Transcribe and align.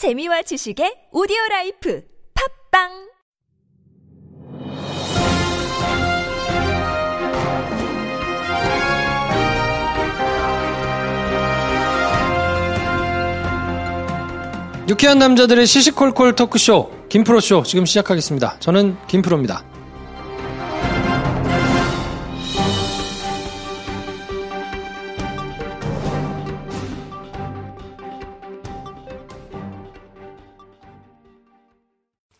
재미와 0.00 0.40
지식의 0.40 1.12
오디오 1.12 1.36
라이프 1.50 2.02
팟빵 2.72 2.88
유쾌한 14.88 15.18
남자들의 15.18 15.66
시시콜콜 15.66 16.34
토크쇼 16.34 17.08
김프로쇼 17.10 17.64
지금 17.64 17.84
시작하겠습니다. 17.84 18.56
저는 18.58 18.96
김프로입니다. 19.06 19.69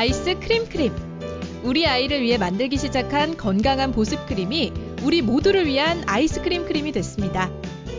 아이스 0.00 0.38
크림 0.40 0.66
크림. 0.66 0.94
우리 1.62 1.86
아이를 1.86 2.22
위해 2.22 2.38
만들기 2.38 2.78
시작한 2.78 3.36
건강한 3.36 3.92
보습 3.92 4.24
크림이 4.24 4.72
우리 5.02 5.20
모두를 5.20 5.66
위한 5.66 6.02
아이스크림 6.06 6.64
크림이 6.64 6.92
됐습니다. 6.92 7.50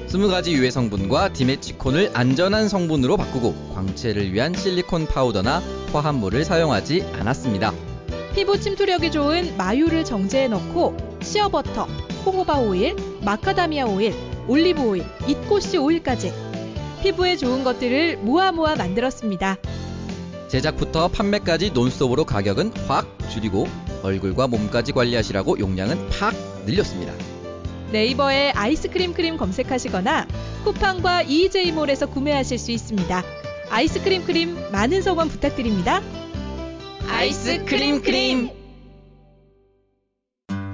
20가지 0.07 0.47
유해 0.47 0.71
성분과 0.71 1.31
디메치콘을 1.33 2.09
안전한 2.15 2.69
성분으로 2.69 3.17
바꾸고 3.17 3.73
광채를 3.75 4.33
위한 4.33 4.55
실리콘 4.55 5.05
파우더나 5.05 5.61
화합물을 5.93 6.43
사용하지 6.43 7.03
않았습니다. 7.19 7.71
피부 8.33 8.59
침투력이 8.59 9.11
좋은 9.11 9.55
마유를 9.55 10.03
정제해 10.03 10.47
넣고 10.47 10.97
시어버터, 11.21 11.83
호호바 12.25 12.61
오일, 12.61 12.95
마카다미아 13.23 13.85
오일, 13.85 14.15
올리브 14.47 14.81
오일, 14.81 15.05
잇꽃씨 15.27 15.77
오일까지 15.77 16.33
피부에 17.03 17.37
좋은 17.37 17.63
것들을 17.63 18.17
모아 18.17 18.51
모아 18.51 18.75
만들었습니다. 18.75 19.57
제작부터 20.51 21.07
판매까지 21.07 21.71
논스톱으로 21.71 22.25
가격은 22.25 22.73
확 22.85 23.07
줄이고 23.29 23.67
얼굴과 24.03 24.47
몸까지 24.47 24.91
관리하시라고 24.91 25.59
용량은 25.59 26.09
팍 26.09 26.35
늘렸습니다. 26.65 27.13
네이버에 27.93 28.51
아이스크림 28.51 29.13
크림 29.13 29.37
검색하시거나 29.37 30.27
쿠팡과 30.65 31.21
EJ몰에서 31.23 32.07
구매하실 32.07 32.57
수 32.57 32.71
있습니다. 32.71 33.23
아이스크림 33.69 34.25
크림 34.25 34.57
많은 34.73 35.01
성원 35.01 35.29
부탁드립니다. 35.29 36.01
아이스크림 37.07 38.01
크림. 38.01 38.49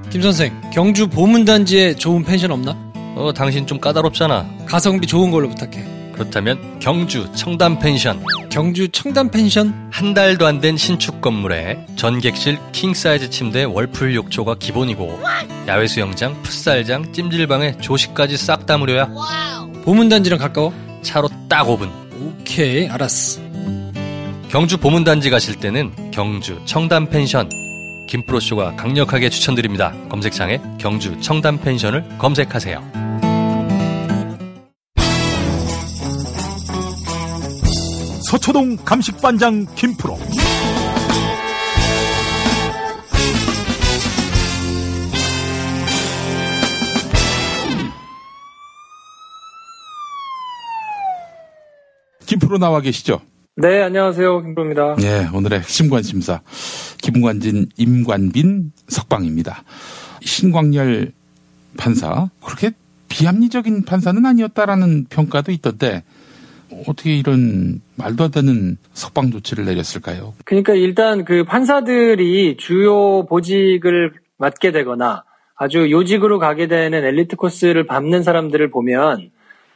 김 0.09 0.21
선생, 0.23 0.59
경주 0.73 1.07
보문단지에 1.07 1.95
좋은 1.95 2.23
펜션 2.23 2.51
없나? 2.51 2.71
어, 3.15 3.31
당신 3.33 3.67
좀 3.67 3.79
까다롭잖아. 3.79 4.65
가성비 4.65 5.05
좋은 5.05 5.29
걸로 5.29 5.49
부탁해. 5.49 5.96
그렇다면 6.17 6.79
경주 6.79 7.31
청담 7.35 7.77
펜션. 7.79 8.23
경주 8.49 8.89
청담 8.89 9.29
펜션? 9.29 9.89
한 9.91 10.13
달도 10.15 10.47
안 10.47 10.57
된 10.61 10.75
신축 10.75 11.21
건물에 11.21 11.85
전객실 11.95 12.57
킹사이즈 12.71 13.29
침대 13.29 13.63
월풀 13.65 14.15
욕조가 14.15 14.55
기본이고 14.55 15.19
야외 15.67 15.85
수영장, 15.87 16.41
풋살장, 16.41 17.13
찜질방에 17.13 17.77
조식까지 17.77 18.35
싹 18.37 18.65
다 18.65 18.77
무료야. 18.79 19.09
보문단지랑 19.83 20.39
가까워? 20.39 20.73
차로 21.03 21.29
딱 21.47 21.67
5분. 21.67 21.89
오케이, 22.19 22.87
알았어. 22.89 23.39
경주 24.49 24.77
보문단지 24.77 25.29
가실 25.29 25.55
때는 25.55 25.91
경주 26.11 26.59
청담 26.65 27.09
펜션. 27.09 27.47
김프로쇼가 28.09 28.75
강력하게 28.75 29.29
추천드립니다. 29.29 29.93
검색창에 30.09 30.59
경주 30.79 31.19
청담 31.21 31.59
펜션을 31.59 32.03
검색하세요. 32.17 33.06
서초동 38.27 38.75
감식반장 38.83 39.65
김프로 39.75 40.17
김프로 52.25 52.57
나와 52.57 52.81
계시죠? 52.81 53.21
네, 53.55 53.81
안녕하세요. 53.81 54.41
김프로입니다. 54.41 54.97
예, 55.03 55.29
오늘의 55.33 55.59
핵심 55.59 55.89
관심사 55.89 56.41
김관진, 57.01 57.69
임관빈 57.77 58.73
석방입니다. 58.89 59.63
신광열 60.21 61.13
판사 61.77 62.29
그렇게 62.43 62.71
비합리적인 63.07 63.85
판사는 63.85 64.25
아니었다라는 64.25 65.05
평가도 65.05 65.53
있던데 65.53 66.03
어떻게 66.87 67.15
이런 67.15 67.81
말도 67.95 68.25
안 68.25 68.31
되는 68.31 68.77
석방 68.93 69.31
조치를 69.31 69.65
내렸을까요? 69.65 70.33
그러니까 70.45 70.73
일단 70.73 71.25
그 71.25 71.43
판사들이 71.43 72.57
주요 72.57 73.25
보직을 73.25 74.13
맡게 74.37 74.71
되거나 74.71 75.23
아주 75.55 75.89
요직으로 75.89 76.39
가게 76.39 76.67
되는 76.67 77.03
엘리트 77.03 77.35
코스를 77.35 77.85
밟는 77.85 78.23
사람들을 78.23 78.69
보면 78.69 79.31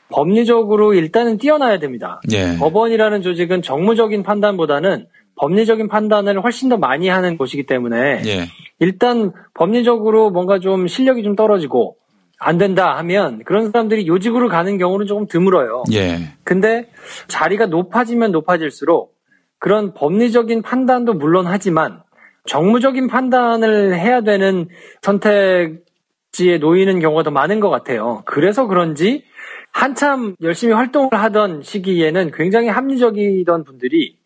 법리적으로 0.09 0.93
일단은 0.93 1.37
뛰어나야 1.37 1.79
됩니다. 1.79 2.21
예. 2.31 2.57
법원이라는 2.57 3.21
조직은 3.21 3.61
정무적인 3.61 4.23
판단보다는 4.23 5.07
법리적인 5.35 5.87
판단을 5.87 6.43
훨씬 6.43 6.69
더 6.69 6.77
많이 6.77 7.07
하는 7.07 7.37
곳이기 7.37 7.65
때문에 7.65 8.21
예. 8.25 8.47
일단 8.79 9.31
법리적으로 9.53 10.29
뭔가 10.29 10.59
좀 10.59 10.87
실력이 10.87 11.23
좀 11.23 11.35
떨어지고 11.35 11.95
안 12.43 12.57
된다 12.57 12.97
하면 12.97 13.43
그런 13.45 13.71
사람들이 13.71 14.07
요직으로 14.07 14.49
가는 14.49 14.79
경우는 14.79 15.05
조금 15.05 15.27
드물어요. 15.27 15.83
예. 15.93 16.17
근데 16.43 16.89
자리가 17.27 17.67
높아지면 17.67 18.31
높아질수록 18.31 19.13
그런 19.59 19.93
법리적인 19.93 20.63
판단도 20.63 21.13
물론 21.13 21.45
하지만 21.45 22.01
정무적인 22.45 23.07
판단을 23.07 23.93
해야 23.95 24.21
되는 24.21 24.69
선택지에 25.03 26.57
놓이는 26.59 26.99
경우가 26.99 27.21
더 27.21 27.29
많은 27.29 27.59
것 27.59 27.69
같아요. 27.69 28.23
그래서 28.25 28.65
그런지 28.65 29.23
한참 29.71 30.35
열심히 30.41 30.73
활동을 30.73 31.09
하던 31.13 31.61
시기에는 31.61 32.31
굉장히 32.33 32.69
합리적이던 32.69 33.65
분들이 33.65 34.17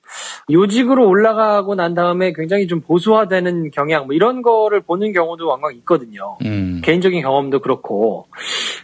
요직으로 0.51 1.07
올라가고 1.07 1.75
난 1.75 1.93
다음에 1.93 2.33
굉장히 2.33 2.67
좀 2.67 2.81
보수화되는 2.81 3.71
경향, 3.71 4.05
뭐 4.05 4.15
이런 4.15 4.41
거를 4.41 4.81
보는 4.81 5.13
경우도 5.13 5.47
왕왕 5.47 5.73
있거든요. 5.77 6.37
음. 6.45 6.81
개인적인 6.83 7.21
경험도 7.21 7.59
그렇고. 7.59 8.27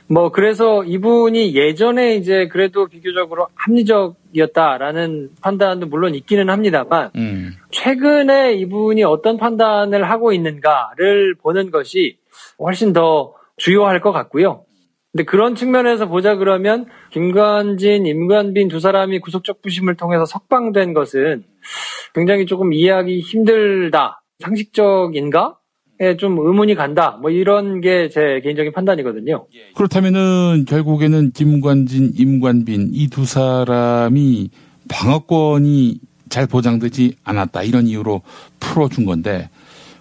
뭐, 0.07 0.31
그래서 0.31 0.83
이분이 0.83 1.55
예전에 1.55 2.15
이제 2.15 2.47
그래도 2.47 2.87
비교적으로 2.87 3.47
합리적이었다라는 3.55 5.29
판단도 5.41 5.87
물론 5.87 6.15
있기는 6.15 6.49
합니다만, 6.49 7.11
음. 7.15 7.53
최근에 7.71 8.53
이분이 8.55 9.03
어떤 9.03 9.37
판단을 9.37 10.09
하고 10.09 10.33
있는가를 10.33 11.35
보는 11.35 11.71
것이 11.71 12.17
훨씬 12.59 12.91
더 12.91 13.33
주요할 13.57 14.01
것 14.01 14.11
같고요. 14.11 14.63
근데 15.11 15.23
그런 15.25 15.55
측면에서 15.55 16.07
보자 16.07 16.35
그러면 16.35 16.87
김관진, 17.11 18.05
임관빈 18.05 18.67
두 18.69 18.79
사람이 18.79 19.19
구속적 19.19 19.61
부심을 19.61 19.95
통해서 19.95 20.25
석방된 20.25 20.93
것은 20.93 21.43
굉장히 22.13 22.45
조금 22.45 22.73
이해하기 22.73 23.19
힘들다. 23.19 24.21
상식적인가? 24.39 25.57
에좀 25.99 26.39
의문이 26.39 26.73
간다. 26.73 27.19
뭐 27.21 27.29
이런 27.29 27.79
게 27.79 28.09
제 28.09 28.41
개인적인 28.43 28.71
판단이거든요. 28.73 29.45
그렇다면은 29.75 30.65
결국에는 30.67 31.31
김관진, 31.31 32.13
임관빈 32.17 32.89
이 32.93 33.07
두 33.09 33.25
사람이 33.25 34.49
방어권이 34.89 35.99
잘 36.29 36.47
보장되지 36.47 37.17
않았다 37.23 37.61
이런 37.63 37.85
이유로 37.87 38.21
풀어준 38.59 39.05
건데 39.05 39.49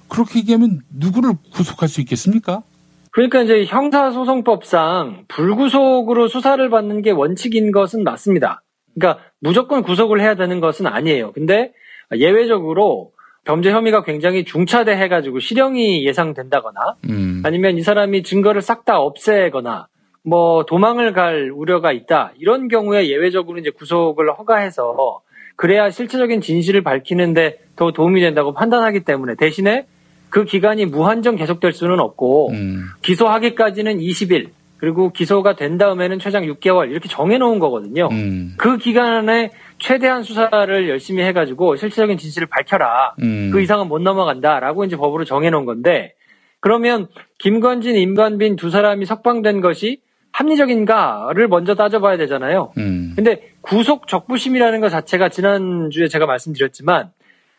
그렇게 0.09 0.39
얘기하면 0.39 0.81
누구를 0.91 1.33
구속할 1.53 1.89
수 1.89 2.01
있겠습니까? 2.01 2.63
그러니까 3.13 3.43
이제 3.43 3.65
형사소송법상 3.65 5.25
불구속으로 5.29 6.29
수사를 6.29 6.69
받는 6.71 7.03
게 7.03 7.11
원칙인 7.11 7.73
것은 7.73 8.05
맞습니다. 8.05 8.63
그러니까 8.95 9.23
무조건 9.41 9.83
구속을 9.83 10.21
해야 10.21 10.35
되는 10.35 10.61
것은 10.61 10.87
아니에요. 10.87 11.33
근데 11.33 11.73
예외적으로 12.15 13.13
범죄 13.45 13.71
혐의가 13.71 14.03
굉장히 14.03 14.45
중차대 14.45 14.93
해가지고 14.93 15.41
실형이 15.41 16.05
예상된다거나 16.07 16.97
음. 17.09 17.43
아니면 17.45 17.79
이 17.79 17.83
사람이 17.83 18.23
증거를 18.23 18.61
싹 18.61 18.85
다 18.85 19.01
없애거나 19.01 19.89
뭐 20.23 20.65
도망을 20.67 21.13
갈 21.13 21.51
우려가 21.51 21.93
있다. 21.93 22.33
이런 22.39 22.69
경우에 22.69 23.09
예외적으로 23.09 23.59
이제 23.59 23.71
구속을 23.71 24.33
허가해서 24.33 25.23
그래야 25.57 25.91
실체적인 25.91 26.41
진실을 26.41 26.83
밝히는데 26.83 27.59
더 27.77 27.93
도움이 27.93 28.21
된다고 28.21 28.53
판단하기 28.53 29.01
때문에 29.05 29.35
대신에 29.37 29.87
그 30.31 30.45
기간이 30.45 30.87
무한정 30.87 31.37
계속될 31.37 31.73
수는 31.73 32.01
없고 32.01 32.51
음. 32.53 32.85
기소하기까지는 33.03 33.99
20일 33.99 34.51
그리고 34.79 35.13
기소가 35.13 35.57
된 35.57 35.77
다음에는 35.77 36.19
최장 36.19 36.45
6개월 36.45 36.91
이렇게 36.91 37.09
정해놓은 37.09 37.59
거거든요. 37.59 38.09
음. 38.11 38.55
그 38.57 38.79
기간에 38.79 39.51
최대한 39.79 40.23
수사를 40.23 40.89
열심히 40.89 41.23
해가지고 41.23 41.77
실체적인 41.77 42.17
진실을 42.17 42.49
밝혀라. 42.49 43.15
음. 43.23 43.51
그 43.53 43.61
이상은 43.61 43.89
못 43.89 44.01
넘어간다라고 44.01 44.85
이제 44.85 44.97
법으로 44.97 45.25
정해놓은 45.25 45.67
건데 45.67 46.15
그러면 46.61 47.09
김건진, 47.39 47.97
임관빈 47.97 48.57
두 48.57 48.71
사람이 48.71 49.05
석방된 49.05 49.61
것이 49.61 50.01
합리적인가를 50.33 51.49
먼저 51.49 51.75
따져봐야 51.75 52.17
되잖아요. 52.17 52.73
음. 52.79 53.13
근데 53.17 53.53
구속 53.61 54.07
적부심이라는 54.07 54.81
것 54.81 54.89
자체가 54.89 55.29
지난주에 55.29 56.09
제가 56.09 56.25
말씀드렸지만 56.25 57.11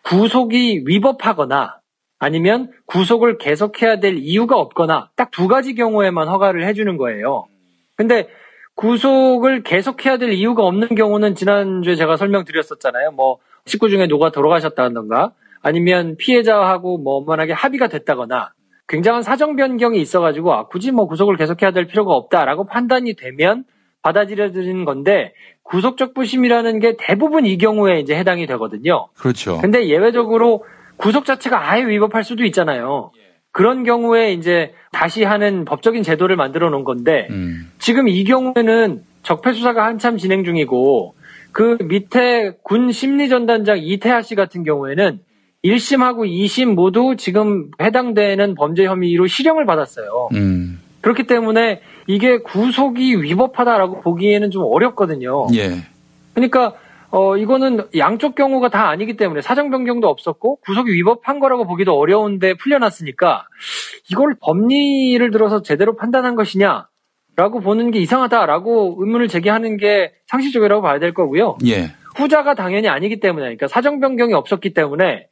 구속이 0.03 0.83
위법하거나 0.85 1.80
아니면 2.25 2.69
구속을 2.85 3.39
계속해야 3.39 3.99
될 3.99 4.15
이유가 4.17 4.57
없거나 4.59 5.09
딱 5.15 5.31
두 5.31 5.47
가지 5.47 5.73
경우에만 5.73 6.27
허가를 6.27 6.67
해주는 6.67 6.97
거예요. 6.97 7.45
근데 7.95 8.27
구속을 8.75 9.63
계속해야 9.63 10.17
될 10.17 10.31
이유가 10.31 10.63
없는 10.65 10.89
경우는 10.89 11.33
지난주에 11.35 11.95
제가 11.95 12.17
설명드렸었잖아요. 12.17 13.11
뭐 13.11 13.39
식구 13.65 13.89
중에 13.89 14.07
누가 14.07 14.31
돌아가셨다던가 14.31 15.31
아니면 15.63 16.15
피해자하고 16.17 16.99
뭐 16.99 17.15
원만하게 17.15 17.53
합의가 17.53 17.87
됐다거나 17.87 18.51
굉장한 18.87 19.23
사정 19.23 19.55
변경이 19.55 19.99
있어가지고 19.99 20.53
아, 20.53 20.67
굳이 20.67 20.91
뭐 20.91 21.07
구속을 21.07 21.37
계속해야 21.37 21.71
될 21.71 21.87
필요가 21.87 22.13
없다라고 22.13 22.65
판단이 22.65 23.15
되면 23.15 23.63
받아들여지는 24.03 24.85
건데 24.85 25.33
구속적 25.63 26.13
부심이라는 26.13 26.79
게 26.79 26.97
대부분 26.99 27.45
이 27.47 27.57
경우에 27.57 27.99
이제 27.99 28.15
해당이 28.15 28.45
되거든요. 28.47 29.07
그렇죠. 29.17 29.57
근데 29.59 29.87
예외적으로 29.87 30.65
구속 31.01 31.25
자체가 31.25 31.71
아예 31.71 31.83
위법할 31.83 32.23
수도 32.23 32.45
있잖아요. 32.45 33.11
그런 33.51 33.83
경우에 33.83 34.31
이제 34.33 34.73
다시 34.91 35.23
하는 35.23 35.65
법적인 35.65 36.03
제도를 36.03 36.35
만들어 36.35 36.69
놓은 36.69 36.83
건데 36.83 37.27
음. 37.31 37.71
지금 37.79 38.07
이 38.07 38.23
경우에는 38.23 39.03
적폐 39.23 39.51
수사가 39.53 39.83
한참 39.85 40.17
진행 40.17 40.43
중이고 40.43 41.15
그 41.51 41.77
밑에 41.81 42.53
군 42.63 42.91
심리전단장 42.91 43.79
이태하 43.79 44.21
씨 44.21 44.35
같은 44.35 44.63
경우에는 44.63 45.19
1심하고 45.65 46.27
2심 46.27 46.75
모두 46.75 47.15
지금 47.17 47.69
해당되는 47.81 48.55
범죄 48.55 48.85
혐의로 48.85 49.27
실형을 49.27 49.65
받았어요. 49.65 50.29
음. 50.33 50.79
그렇기 51.01 51.23
때문에 51.23 51.81
이게 52.07 52.37
구속이 52.37 53.21
위법하다라고 53.21 54.01
보기에는 54.01 54.51
좀 54.51 54.63
어렵거든요. 54.63 55.47
예. 55.55 55.77
그러니까 56.33 56.73
어 57.11 57.35
이거는 57.35 57.87
양쪽 57.97 58.35
경우가 58.35 58.69
다 58.69 58.89
아니기 58.89 59.17
때문에 59.17 59.41
사정 59.41 59.69
변경도 59.69 60.07
없었고 60.07 60.57
구속이 60.61 60.91
위법한 60.93 61.39
거라고 61.39 61.65
보기도 61.65 61.97
어려운데 61.97 62.53
풀려났으니까 62.53 63.47
이걸 64.09 64.35
법리를 64.41 65.29
들어서 65.31 65.61
제대로 65.61 65.95
판단한 65.95 66.35
것이냐 66.35 66.87
라고 67.35 67.59
보는 67.59 67.91
게 67.91 67.99
이상하다라고 67.99 68.97
의문을 68.99 69.27
제기하는 69.27 69.77
게 69.77 70.13
상식적이라고 70.27 70.81
봐야 70.81 70.99
될 70.99 71.13
거고요. 71.13 71.57
예. 71.65 71.91
후자가 72.15 72.55
당연히 72.55 72.87
아니기 72.87 73.19
때문에 73.19 73.43
그러니까 73.43 73.67
사정 73.67 73.99
변경이 73.99 74.33
없었기 74.33 74.73
때문에 74.73 75.27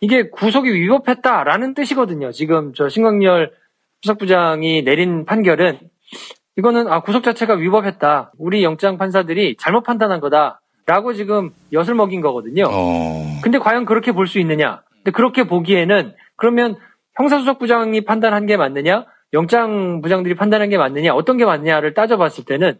이게 0.00 0.30
구속이 0.30 0.72
위법했다라는 0.72 1.74
뜻이거든요. 1.74 2.32
지금 2.32 2.72
저 2.74 2.88
신광열 2.88 3.52
수석부장이 4.02 4.82
내린 4.82 5.24
판결은 5.24 5.78
이거는 6.56 6.88
아 6.88 7.00
구속 7.00 7.22
자체가 7.22 7.54
위법했다. 7.54 8.32
우리 8.38 8.64
영장 8.64 8.96
판사들이 8.96 9.56
잘못 9.58 9.82
판단한 9.82 10.20
거다 10.20 10.60
라고 10.90 11.12
지금 11.12 11.50
엿을 11.72 11.94
먹인 11.94 12.20
거거든요. 12.20 12.64
어. 12.68 13.24
근데 13.44 13.58
과연 13.60 13.84
그렇게 13.84 14.10
볼 14.10 14.26
수 14.26 14.40
있느냐? 14.40 14.82
근데 14.96 15.12
그렇게 15.12 15.44
보기에는 15.44 16.14
그러면 16.34 16.74
형사수석 17.16 17.60
부장이 17.60 18.00
판단한 18.04 18.46
게 18.46 18.56
맞느냐? 18.56 19.04
영장 19.32 20.00
부장들이 20.00 20.34
판단한 20.34 20.68
게 20.68 20.78
맞느냐? 20.78 21.14
어떤 21.14 21.36
게 21.36 21.44
맞느냐를 21.44 21.94
따져봤을 21.94 22.44
때는 22.44 22.76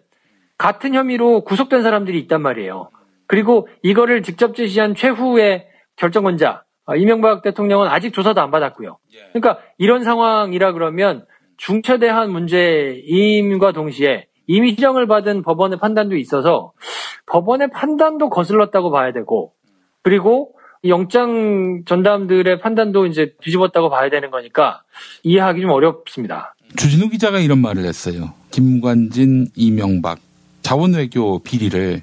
같은 0.59 0.93
혐의로 0.93 1.45
구속된 1.45 1.85
사람들이 1.85 2.19
있단 2.23 2.43
말이에요. 2.43 2.91
그리고 3.29 3.69
이거를 3.85 4.25
직접 4.25 4.57
제시한 4.57 4.97
최후의 4.97 5.69
결정권자 5.95 6.65
아, 6.87 6.97
이명박 6.97 7.43
대통령은 7.43 7.87
아직 7.87 8.13
조사도 8.13 8.41
안 8.41 8.51
받았고요. 8.51 8.99
그러니까 9.33 9.63
이런 9.79 10.03
상황이라 10.03 10.73
그러면 10.73 11.25
중차대한 11.59 12.33
문제임과 12.33 13.71
동시에 13.71 14.27
이미 14.51 14.75
실형을 14.75 15.07
받은 15.07 15.43
법원의 15.43 15.79
판단도 15.79 16.17
있어서 16.17 16.73
법원의 17.27 17.71
판단도 17.71 18.31
거슬렀다고 18.31 18.91
봐야 18.91 19.13
되고 19.13 19.53
그리고 20.03 20.55
영장 20.85 21.85
전담들의 21.87 22.59
판단도 22.59 23.07
이제 23.07 23.35
뒤집었다고 23.43 23.91
봐야 23.91 24.11
되는 24.11 24.33
거니까 24.33 24.83
이해하기 25.23 25.61
좀 25.61 25.71
어렵습니다. 25.71 26.57
주진우 26.77 27.11
기자가 27.11 27.39
이런 27.39 27.59
말을 27.59 27.85
했어요. 27.85 28.33
김관진, 28.51 29.47
이명박 29.55 30.19
자원 30.63 30.95
외교 30.95 31.39
비리를 31.39 32.03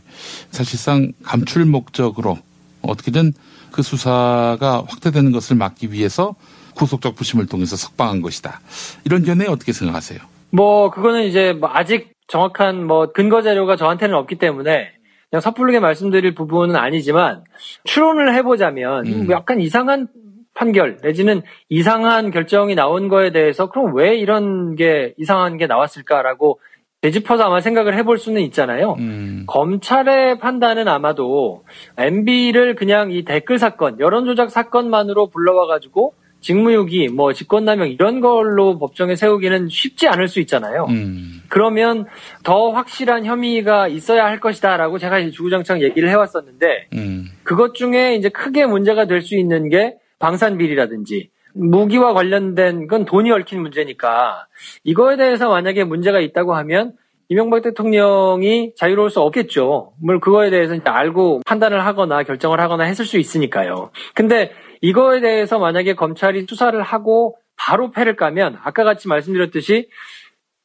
사실상 0.49 1.11
감출 1.23 1.65
목적으로 1.65 2.37
어떻게든 2.81 3.33
그 3.73 3.81
수사가 3.81 4.85
확대되는 4.87 5.33
것을 5.33 5.57
막기 5.57 5.91
위해서 5.91 6.35
구속적 6.75 7.15
부심을 7.15 7.47
통해서 7.47 7.75
석방한 7.75 8.21
것이다. 8.21 8.61
이런 9.03 9.23
견해 9.23 9.47
어떻게 9.47 9.73
생각하세요? 9.73 10.19
뭐 10.51 10.89
그거는 10.91 11.25
이제 11.25 11.51
뭐 11.51 11.69
아직 11.73 12.16
정확한 12.27 12.85
뭐 12.85 13.11
근거 13.11 13.41
자료가 13.41 13.75
저한테는 13.75 14.15
없기 14.15 14.35
때문에 14.35 14.91
그냥 15.29 15.41
섣부르게 15.41 15.79
말씀드릴 15.79 16.35
부분은 16.35 16.75
아니지만 16.75 17.43
추론을 17.83 18.33
해보자면 18.35 19.07
음. 19.07 19.25
뭐 19.25 19.35
약간 19.35 19.59
이상한 19.59 20.07
판결 20.53 20.97
내지는 21.03 21.41
이상한 21.69 22.31
결정이 22.31 22.75
나온 22.75 23.09
거에 23.09 23.31
대해서 23.31 23.69
그럼 23.69 23.95
왜 23.95 24.15
이런 24.17 24.75
게 24.75 25.13
이상한 25.17 25.57
게 25.57 25.67
나왔을까라고 25.67 26.59
되짚어서 27.01 27.43
아마 27.43 27.61
생각을 27.61 27.95
해볼 27.95 28.17
수는 28.17 28.41
있잖아요. 28.41 28.95
음. 28.97 29.43
검찰의 29.47 30.39
판단은 30.39 30.87
아마도 30.87 31.63
MB를 31.97 32.73
그냥 32.75 33.11
이 33.11 33.23
댓글 33.23 33.59
사건, 33.59 33.99
여론조작 33.99 34.49
사건만으로 34.49 35.27
불러와가지고 35.27 36.15
직무유기, 36.39 37.09
뭐 37.09 37.33
직권남용 37.33 37.89
이런 37.89 38.21
걸로 38.21 38.77
법정에 38.77 39.15
세우기는 39.15 39.69
쉽지 39.69 40.07
않을 40.07 40.27
수 40.27 40.39
있잖아요. 40.41 40.85
음. 40.89 41.41
그러면 41.49 42.05
더 42.43 42.71
확실한 42.71 43.25
혐의가 43.25 43.87
있어야 43.87 44.25
할 44.25 44.39
것이다라고 44.39 44.97
제가 44.99 45.19
이제 45.19 45.31
주구장창 45.31 45.81
얘기를 45.81 46.09
해왔었는데 46.09 46.87
음. 46.93 47.25
그것 47.43 47.73
중에 47.73 48.15
이제 48.15 48.29
크게 48.29 48.65
문제가 48.65 49.05
될 49.05 49.21
수 49.21 49.35
있는 49.35 49.67
게 49.69 49.95
방산비리라든지 50.19 51.29
무기와 51.53 52.13
관련된 52.13 52.87
건 52.87 53.03
돈이 53.05 53.31
얽힌 53.31 53.61
문제니까 53.61 54.45
이거에 54.83 55.17
대해서 55.17 55.49
만약에 55.49 55.83
문제가 55.83 56.19
있다고 56.19 56.55
하면 56.55 56.93
이명박 57.29 57.61
대통령이 57.61 58.73
자유로울 58.77 59.09
수 59.09 59.19
없겠죠. 59.19 59.91
물 60.01 60.19
그거에 60.19 60.49
대해서 60.49 60.75
알고 60.81 61.41
판단을 61.45 61.85
하거나 61.85 62.23
결정을 62.23 62.61
하거나 62.61 62.85
했을 62.85 63.03
수 63.05 63.17
있으니까요. 63.17 63.89
근데 64.13 64.51
이거에 64.81 65.21
대해서 65.21 65.59
만약에 65.59 65.95
검찰이 65.95 66.45
수사를 66.47 66.79
하고 66.81 67.37
바로 67.55 67.91
패를 67.91 68.15
까면 68.15 68.57
아까 68.63 68.83
같이 68.83 69.07
말씀드렸듯이 69.07 69.89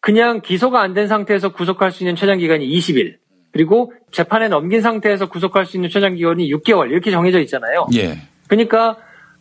그냥 0.00 0.40
기소가 0.40 0.80
안 0.80 0.94
된 0.94 1.08
상태에서 1.08 1.52
구속할 1.52 1.90
수 1.92 2.02
있는 2.02 2.16
최장 2.16 2.38
기간이 2.38 2.66
20일. 2.68 3.16
그리고 3.52 3.92
재판에 4.10 4.48
넘긴 4.48 4.80
상태에서 4.80 5.28
구속할 5.28 5.66
수 5.66 5.76
있는 5.76 5.90
최장 5.90 6.14
기간이 6.14 6.50
6개월 6.54 6.90
이렇게 6.90 7.10
정해져 7.10 7.38
있잖아요. 7.40 7.86
예. 7.96 8.16
그러니까 8.48 8.96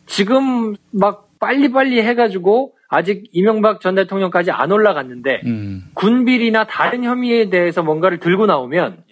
지금 0.06 0.76
막 0.92 1.30
빨리빨리 1.40 2.02
해가지고 2.02 2.74
아직 2.90 3.24
이명박 3.32 3.80
전 3.80 3.96
대통령까지 3.96 4.52
안 4.52 4.72
올라갔는데 4.72 5.42
음. 5.46 5.84
군비리나 5.94 6.66
다른 6.66 7.04
혐의에 7.06 7.50
대해서 7.50 7.84
뭔가를 7.84 8.20
들고 8.20 8.46
나오면 8.48 9.04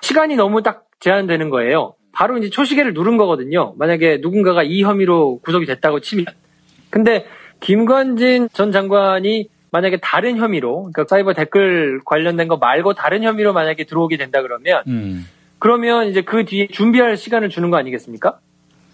시간이 0.00 0.36
너무 0.36 0.62
딱 0.62 0.84
제한되는 1.00 1.50
거예요. 1.50 1.94
바로 2.16 2.38
이제 2.38 2.48
초시계를 2.48 2.94
누른 2.94 3.18
거거든요. 3.18 3.74
만약에 3.76 4.20
누군가가 4.22 4.62
이 4.62 4.82
혐의로 4.82 5.38
구속이 5.40 5.66
됐다고 5.66 6.00
치면. 6.00 6.24
근데 6.88 7.26
김관진 7.60 8.48
전 8.54 8.72
장관이 8.72 9.50
만약에 9.70 9.98
다른 10.00 10.38
혐의로, 10.38 10.84
그러니까 10.84 11.04
사이버 11.06 11.34
댓글 11.34 12.00
관련된 12.06 12.48
거 12.48 12.56
말고 12.56 12.94
다른 12.94 13.22
혐의로 13.22 13.52
만약에 13.52 13.84
들어오게 13.84 14.16
된다 14.16 14.40
그러면 14.40 14.82
음. 14.86 15.26
그러면 15.58 16.08
이제 16.08 16.22
그 16.22 16.46
뒤에 16.46 16.68
준비할 16.68 17.18
시간을 17.18 17.50
주는 17.50 17.70
거 17.70 17.76
아니겠습니까? 17.76 18.38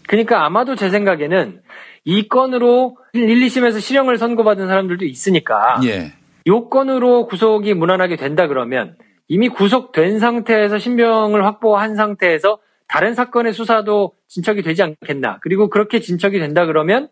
그러니까 0.08 0.44
아마도 0.44 0.74
제 0.74 0.90
생각에는 0.90 1.60
이 2.04 2.26
건으로 2.26 2.96
1, 3.12 3.24
2심에서 3.24 3.80
실형을 3.80 4.18
선고받은 4.18 4.66
사람들도 4.66 5.04
있으니까 5.04 5.80
예. 5.84 6.12
요 6.48 6.68
건으로 6.68 7.28
구속이 7.28 7.74
무난하게 7.74 8.16
된다 8.16 8.48
그러면 8.48 8.96
이미 9.28 9.48
구속된 9.48 10.18
상태에서 10.18 10.78
신병을 10.78 11.46
확보한 11.46 11.94
상태에서 11.94 12.58
다른 12.92 13.14
사건의 13.14 13.54
수사도 13.54 14.12
진척이 14.28 14.61
되지 14.61 14.82
않겠나. 14.82 15.38
그리고 15.40 15.70
그렇게 15.70 15.99
진척이 15.99 16.38
된다 16.38 16.66
그러면 16.66 17.08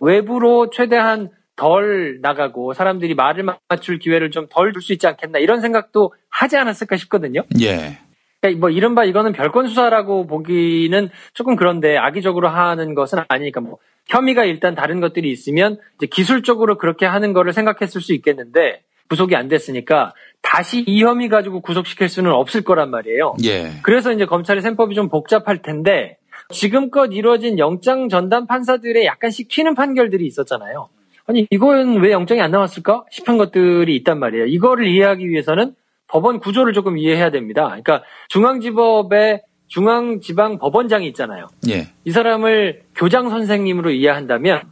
외부로 0.00 0.70
최대한 0.70 1.28
덜 1.56 2.20
나가고 2.20 2.72
사람들이 2.72 3.16
말을 3.16 3.44
맞출 3.68 3.98
기회를 3.98 4.30
좀 4.30 4.46
덜 4.48 4.72
줄 4.72 4.80
수 4.80 4.92
있지 4.92 5.08
않겠나 5.08 5.40
이런 5.40 5.60
생각도 5.60 6.14
하지 6.30 6.56
않았을까 6.56 6.96
싶거든요. 6.98 7.42
예. 7.60 7.98
그러니까 8.40 8.60
뭐 8.60 8.70
이른바 8.70 9.04
이거는 9.04 9.32
별건 9.32 9.66
수사라고 9.66 10.28
보기는 10.28 11.08
조금 11.32 11.56
그런데 11.56 11.96
악의적으로 11.96 12.48
하는 12.48 12.94
것은 12.94 13.18
아니니까 13.26 13.60
뭐 13.60 13.78
혐의가 14.06 14.44
일단 14.44 14.76
다른 14.76 15.00
것들이 15.00 15.32
있으면 15.32 15.78
이제 15.96 16.06
기술적으로 16.06 16.78
그렇게 16.78 17.06
하는 17.06 17.32
거를 17.32 17.52
생각했을 17.52 18.00
수 18.00 18.14
있겠는데 18.14 18.82
구속이 19.08 19.36
안 19.36 19.48
됐으니까 19.48 20.12
다시 20.42 20.80
이 20.86 21.02
혐의 21.02 21.28
가지고 21.28 21.60
구속시킬 21.60 22.08
수는 22.08 22.30
없을 22.32 22.62
거란 22.62 22.90
말이에요. 22.90 23.36
예. 23.44 23.72
그래서 23.82 24.12
이제 24.12 24.26
검찰의 24.26 24.62
셈법이 24.62 24.94
좀 24.94 25.08
복잡할 25.08 25.62
텐데 25.62 26.16
지금껏 26.50 27.06
이루어진 27.12 27.58
영장 27.58 28.08
전담 28.08 28.46
판사들의 28.46 29.04
약간씩 29.06 29.48
튀는 29.48 29.74
판결들이 29.74 30.26
있었잖아요. 30.26 30.88
아니 31.26 31.46
이건 31.50 32.00
왜 32.02 32.12
영장이 32.12 32.40
안 32.42 32.50
나왔을까 32.50 33.04
싶은 33.10 33.38
것들이 33.38 33.96
있단 33.96 34.18
말이에요. 34.18 34.44
이거를 34.46 34.86
이해하기 34.86 35.28
위해서는 35.28 35.74
법원 36.06 36.38
구조를 36.38 36.74
조금 36.74 36.98
이해해야 36.98 37.30
됩니다. 37.30 37.64
그러니까 37.68 38.02
중앙지법의 38.28 39.42
중앙지방법원장이 39.68 41.06
있잖아요. 41.08 41.48
예. 41.68 41.88
이 42.04 42.10
사람을 42.10 42.82
교장 42.94 43.30
선생님으로 43.30 43.90
이해한다면 43.90 44.62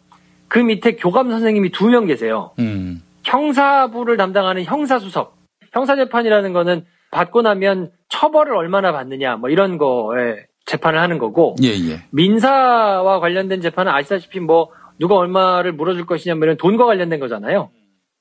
그 0.48 0.58
밑에 0.58 0.96
교감 0.96 1.30
선생님이 1.30 1.70
두 1.70 1.88
명 1.88 2.06
계세요. 2.06 2.50
음. 2.58 3.02
형사부를 3.24 4.16
담당하는 4.16 4.64
형사수석. 4.64 5.36
형사재판이라는 5.72 6.52
거는 6.52 6.84
받고 7.10 7.42
나면 7.42 7.90
처벌을 8.08 8.56
얼마나 8.56 8.92
받느냐 8.92 9.36
뭐 9.36 9.50
이런 9.50 9.78
거에 9.78 10.46
재판을 10.64 11.00
하는 11.00 11.18
거고 11.18 11.56
예, 11.62 11.68
예. 11.68 12.02
민사와 12.10 13.20
관련된 13.20 13.60
재판은 13.60 13.92
아시다시피 13.92 14.40
뭐 14.40 14.70
누가 14.98 15.16
얼마를 15.16 15.72
물어줄 15.72 16.06
것이냐 16.06 16.34
뭐 16.34 16.44
이런 16.44 16.56
돈과 16.56 16.84
관련된 16.84 17.20
거잖아요. 17.20 17.70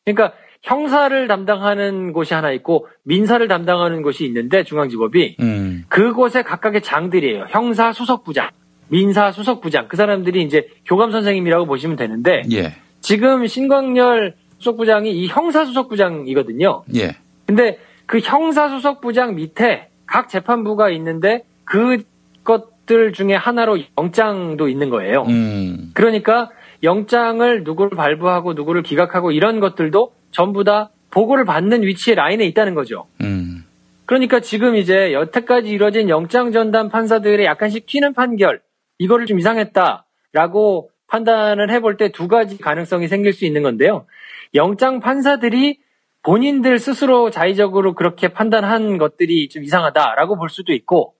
그러니까 0.05 0.33
형사를 0.63 1.27
담당하는 1.27 2.13
곳이 2.13 2.33
하나 2.33 2.51
있고 2.51 2.87
민사를 3.03 3.45
담당하는 3.47 4.01
곳이 4.01 4.25
있는데 4.25 4.63
중앙지법이 4.63 5.37
음. 5.39 5.85
그곳에 5.89 6.43
각각의 6.43 6.81
장들이에요. 6.81 7.45
형사 7.49 7.91
수석부장, 7.91 8.49
민사 8.87 9.31
수석부장 9.31 9.87
그 9.87 9.97
사람들이 9.97 10.43
이제 10.43 10.67
교감 10.85 11.11
선생님이라고 11.11 11.65
보시면 11.65 11.95
되는데 11.95 12.43
예. 12.51 12.73
지금 13.01 13.47
신광열 13.47 14.35
수석부장이 14.65 15.11
이 15.11 15.27
형사 15.27 15.65
수석부장이거든요. 15.65 16.83
예. 16.95 17.15
근데 17.47 17.79
그 18.05 18.19
형사 18.19 18.69
수석부장 18.69 19.35
밑에 19.35 19.89
각 20.05 20.29
재판부가 20.29 20.89
있는데 20.91 21.43
그것들 21.65 23.13
중에 23.13 23.33
하나로 23.33 23.79
영장도 23.97 24.69
있는 24.69 24.89
거예요. 24.89 25.23
음. 25.23 25.91
그러니까 25.93 26.49
영장을 26.83 27.63
누구를 27.63 27.97
발부하고 27.97 28.53
누구를 28.53 28.83
기각하고 28.83 29.31
이런 29.31 29.59
것들도 29.59 30.13
전부 30.31 30.63
다 30.63 30.89
보고를 31.09 31.43
받는 31.45 31.83
위치에 31.83 32.15
라인에 32.15 32.45
있다는 32.45 32.73
거죠. 32.73 33.07
음. 33.21 33.65
그러니까 34.05 34.39
지금 34.39 34.75
이제 34.75 35.13
여태까지 35.13 35.69
이뤄진 35.69 36.09
영장 36.09 36.51
전담 36.51 36.89
판사들의 36.89 37.45
약간씩 37.45 37.85
튀는 37.85 38.13
판결 38.13 38.61
이거를 38.99 39.25
좀 39.25 39.39
이상했다라고 39.39 40.89
판단을 41.07 41.69
해볼 41.71 41.97
때 41.97 42.09
두 42.09 42.27
가지 42.27 42.57
가능성이 42.57 43.07
생길 43.07 43.33
수 43.33 43.45
있는 43.45 43.63
건데요. 43.63 44.05
영장 44.53 44.99
판사들이 44.99 45.79
본인들 46.23 46.77
스스로 46.79 47.31
자의적으로 47.31 47.93
그렇게 47.93 48.27
판단한 48.27 48.97
것들이 48.97 49.49
좀 49.49 49.63
이상하다라고 49.63 50.37
볼 50.37 50.49
수도 50.49 50.73
있고 50.73 51.15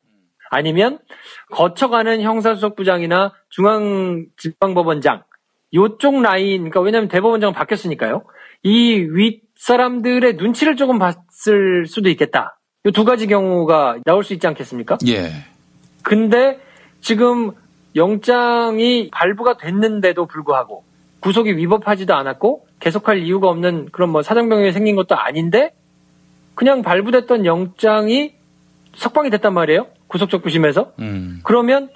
아니면 0.49 0.99
거쳐가는 1.51 2.21
형사수석부장이나 2.21 3.31
중앙지방법원장 3.49 5.23
요쪽 5.73 6.21
라인 6.21 6.57
그러니까 6.57 6.81
왜냐하면 6.81 7.07
대법원장은 7.07 7.53
바뀌었으니까요. 7.53 8.23
이 8.63 8.99
윗 8.99 9.41
사람들의 9.55 10.33
눈치를 10.35 10.75
조금 10.75 10.99
봤을 10.99 11.85
수도 11.87 12.09
있겠다. 12.09 12.59
이 12.85 12.91
두 12.91 13.05
가지 13.05 13.27
경우가 13.27 13.99
나올 14.05 14.23
수 14.23 14.33
있지 14.33 14.47
않겠습니까? 14.47 14.97
예. 15.07 15.31
근데 16.03 16.59
지금 16.99 17.51
영장이 17.95 19.09
발부가 19.11 19.57
됐는데도 19.57 20.25
불구하고 20.25 20.83
구속이 21.19 21.55
위법하지도 21.57 22.13
않았고 22.15 22.65
계속할 22.81 23.19
이유가 23.19 23.47
없는 23.49 23.89
그런 23.91 24.09
뭐 24.09 24.21
사정병이 24.21 24.71
생긴 24.73 24.95
것도 24.95 25.15
아닌데 25.15 25.71
그냥 26.55 26.81
발부됐던 26.81 27.45
영장이 27.45 28.33
석방이 28.95 29.29
됐단 29.29 29.53
말이에요. 29.53 29.87
구속적 30.07 30.41
부심에서. 30.41 30.91
음. 30.99 31.39
그러면 31.43 31.89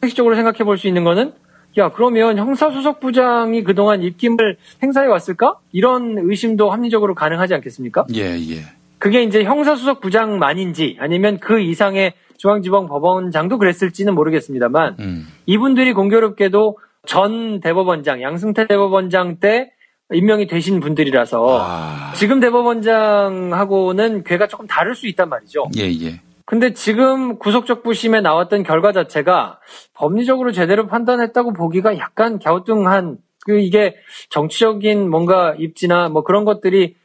상식적으로 0.00 0.36
생각해 0.36 0.58
볼 0.58 0.78
수 0.78 0.86
있는 0.86 1.02
거는 1.02 1.32
야 1.78 1.90
그러면 1.90 2.38
형사수석부장이 2.38 3.64
그동안 3.64 4.02
입김을 4.02 4.56
행사해 4.82 5.06
왔을까? 5.08 5.58
이런 5.72 6.16
의심도 6.18 6.70
합리적으로 6.70 7.14
가능하지 7.14 7.54
않겠습니까? 7.54 8.06
예, 8.14 8.38
예. 8.38 8.62
그게 8.98 9.22
이제 9.22 9.44
형사수석부장만인지 9.44 10.98
아니면 11.00 11.38
그 11.38 11.60
이상의 11.60 12.12
중앙지방 12.36 12.86
법원장도 12.86 13.58
그랬을지는 13.58 14.14
모르겠습니다만 14.14 14.96
음. 15.00 15.26
이분들이 15.46 15.92
공교롭게도 15.92 16.78
전 17.06 17.60
대법원장 17.60 18.22
양승태 18.22 18.66
대법원장 18.66 19.36
때 19.36 19.72
임명이 20.12 20.46
되신 20.46 20.80
분들이라서 20.80 21.58
아. 21.60 22.12
지금 22.14 22.40
대법원장하고는 22.40 24.24
괴가 24.24 24.48
조금 24.48 24.66
다를 24.66 24.94
수 24.94 25.06
있단 25.08 25.28
말이죠. 25.28 25.66
예, 25.76 25.82
예. 25.82 26.20
근데 26.44 26.72
지금 26.72 27.38
구속적 27.38 27.84
부심에 27.84 28.20
나왔던 28.20 28.64
결과 28.64 28.90
자체가 28.90 29.60
법리적으로 29.94 30.50
제대로 30.50 30.88
판단했다고 30.88 31.52
보기가 31.52 31.96
약간 31.98 32.40
갸우뚱한 32.40 33.18
그 33.46 33.60
이게 33.60 33.94
정치적인 34.30 35.08
뭔가 35.08 35.54
입지나 35.56 36.08
뭐 36.08 36.24
그런 36.24 36.44
것들이 36.44 36.96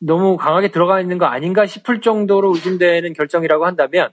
너무 0.00 0.36
강하게 0.36 0.68
들어가 0.68 1.00
있는 1.00 1.18
거 1.18 1.26
아닌가 1.26 1.66
싶을 1.66 2.00
정도로 2.00 2.54
의심되는 2.54 3.12
결정이라고 3.14 3.66
한다면 3.66 4.10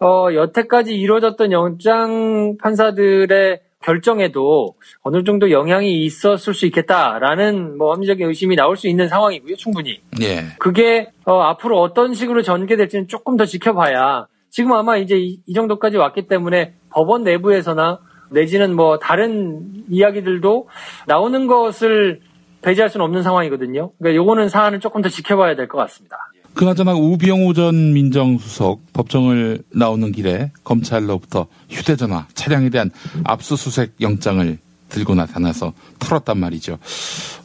어 0.00 0.28
여태까지 0.32 0.94
이루어졌던 0.94 1.50
영장 1.50 2.56
판사들의 2.58 3.60
결정에도 3.82 4.74
어느 5.02 5.24
정도 5.24 5.50
영향이 5.50 6.04
있었을 6.04 6.54
수 6.54 6.66
있겠다라는 6.66 7.76
뭐 7.78 7.92
합리적인 7.92 8.26
의심이 8.28 8.56
나올 8.56 8.76
수 8.76 8.88
있는 8.88 9.08
상황이고요, 9.08 9.56
충분히. 9.56 10.00
예. 10.22 10.44
그게 10.58 11.10
어, 11.24 11.40
앞으로 11.40 11.80
어떤 11.80 12.14
식으로 12.14 12.42
전개될지는 12.42 13.08
조금 13.08 13.36
더 13.36 13.44
지켜봐야 13.44 14.26
지금 14.50 14.72
아마 14.72 14.96
이제 14.96 15.16
이, 15.18 15.40
이 15.46 15.52
정도까지 15.54 15.96
왔기 15.96 16.26
때문에 16.28 16.74
법원 16.90 17.22
내부에서나 17.24 17.98
내지는 18.30 18.74
뭐 18.74 18.98
다른 18.98 19.60
이야기들도 19.88 20.68
나오는 21.06 21.46
것을 21.46 22.20
배제할 22.62 22.88
수는 22.88 23.04
없는 23.04 23.22
상황이거든요. 23.22 23.90
그러니까 23.98 24.16
요거는 24.16 24.48
사안을 24.48 24.80
조금 24.80 25.02
더 25.02 25.08
지켜봐야 25.08 25.56
될 25.56 25.68
것 25.68 25.78
같습니다. 25.78 26.16
그나저나 26.54 26.94
우병우 26.94 27.54
전 27.54 27.92
민정수석 27.92 28.92
법정을 28.92 29.62
나오는 29.70 30.12
길에 30.12 30.52
검찰로부터 30.64 31.46
휴대전화 31.70 32.26
차량에 32.34 32.68
대한 32.68 32.90
압수수색 33.24 33.94
영장을 34.00 34.58
들고 34.90 35.14
나타나서 35.14 35.72
털었단 35.98 36.38
말이죠. 36.38 36.74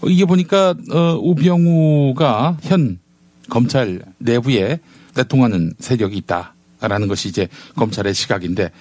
어, 0.02 0.08
이게 0.08 0.26
보니까 0.26 0.76
어, 0.92 1.18
우병우가 1.22 2.58
현 2.62 3.00
검찰 3.50 4.02
내부에 4.18 4.80
내통하는 5.16 5.74
세력이 5.80 6.18
있다라는 6.18 7.08
것이 7.08 7.30
이제 7.30 7.48
검찰의 7.78 8.14
시각인데 8.14 8.72